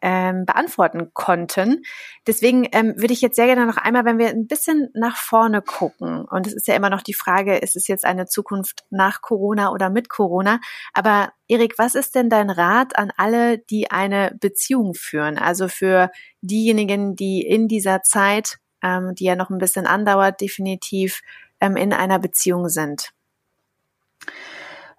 [0.02, 1.84] ähm, beantworten konnten.
[2.26, 5.62] Deswegen ähm, würde ich jetzt sehr gerne noch einmal, wenn wir ein bisschen nach vorne
[5.62, 9.22] gucken, und es ist ja immer noch die Frage, ist es jetzt eine Zukunft nach
[9.22, 10.60] Corona oder mit Corona?
[10.94, 15.38] Aber Erik, was ist denn dein Rat an alle, die eine Beziehung führen?
[15.38, 21.22] Also für diejenigen, die in dieser Zeit, ähm, die ja noch ein bisschen andauert, definitiv
[21.60, 23.12] ähm, in einer Beziehung sind?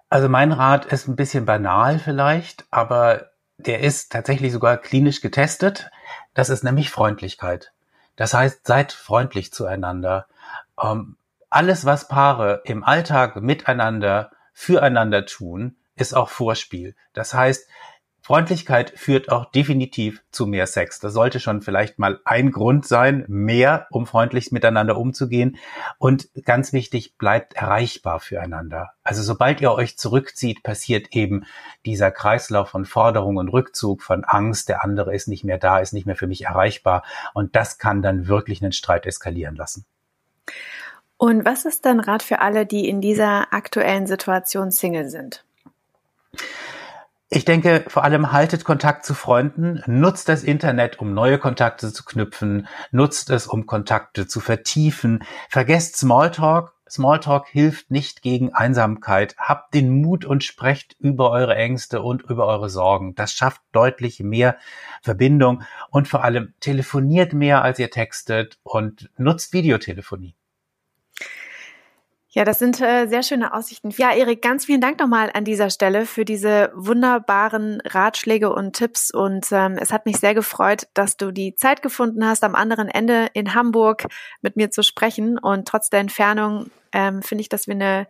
[0.09, 3.29] Also mein Rat ist ein bisschen banal vielleicht, aber
[3.59, 5.91] der ist tatsächlich sogar klinisch getestet.
[6.33, 7.73] Das ist nämlich Freundlichkeit.
[8.15, 10.27] Das heißt, seid freundlich zueinander.
[10.81, 11.17] Ähm,
[11.49, 16.95] alles, was Paare im Alltag miteinander, füreinander tun, ist auch Vorspiel.
[17.13, 17.67] Das heißt,
[18.29, 20.99] Freundlichkeit führt auch definitiv zu mehr Sex.
[20.99, 25.57] Das sollte schon vielleicht mal ein Grund sein, mehr, um freundlich miteinander umzugehen.
[25.97, 28.91] Und ganz wichtig, bleibt erreichbar füreinander.
[29.03, 31.47] Also sobald ihr euch zurückzieht, passiert eben
[31.87, 35.93] dieser Kreislauf von Forderung und Rückzug, von Angst, der andere ist nicht mehr da, ist
[35.93, 37.01] nicht mehr für mich erreichbar.
[37.33, 39.85] Und das kann dann wirklich einen Streit eskalieren lassen.
[41.17, 45.43] Und was ist dein Rat für alle, die in dieser aktuellen Situation Single sind?
[47.31, 52.03] Ich denke, vor allem haltet Kontakt zu Freunden, nutzt das Internet, um neue Kontakte zu
[52.03, 55.23] knüpfen, nutzt es, um Kontakte zu vertiefen.
[55.47, 56.73] Vergesst Smalltalk.
[56.89, 59.35] Smalltalk hilft nicht gegen Einsamkeit.
[59.37, 63.13] Habt den Mut und sprecht über eure Ängste und über eure Sorgen.
[63.13, 64.57] Das schafft deutlich mehr
[65.03, 65.61] Verbindung
[65.91, 70.38] und vor allem telefoniert mehr, als ihr textet und nutzt Videotelefonie.
[72.31, 73.89] Ja, das sind äh, sehr schöne Aussichten.
[73.97, 79.09] Ja, Erik, ganz vielen Dank nochmal an dieser Stelle für diese wunderbaren Ratschläge und Tipps.
[79.09, 82.87] Und ähm, es hat mich sehr gefreut, dass du die Zeit gefunden hast, am anderen
[82.87, 84.05] Ende in Hamburg
[84.41, 85.39] mit mir zu sprechen.
[85.39, 88.07] Und trotz der Entfernung ähm, finde ich, dass wir eine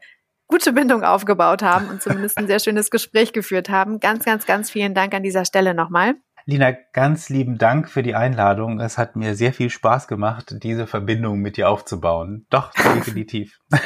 [0.47, 4.01] gute Bindung aufgebaut haben und zumindest ein sehr schönes Gespräch geführt haben.
[4.01, 6.15] Ganz, ganz, ganz vielen Dank an dieser Stelle nochmal.
[6.49, 8.79] Lina, ganz lieben Dank für die Einladung.
[8.79, 12.47] Es hat mir sehr viel Spaß gemacht, diese Verbindung mit dir aufzubauen.
[12.49, 13.59] Doch, definitiv.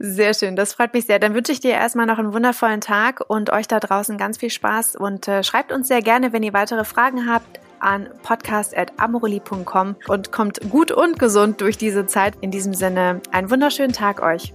[0.00, 1.18] Sehr schön, das freut mich sehr.
[1.18, 4.50] Dann wünsche ich dir erstmal noch einen wundervollen Tag und euch da draußen ganz viel
[4.50, 10.30] Spaß und äh, schreibt uns sehr gerne, wenn ihr weitere Fragen habt an podcast.amoroli.com und
[10.30, 12.34] kommt gut und gesund durch diese Zeit.
[12.40, 14.54] In diesem Sinne, einen wunderschönen Tag euch.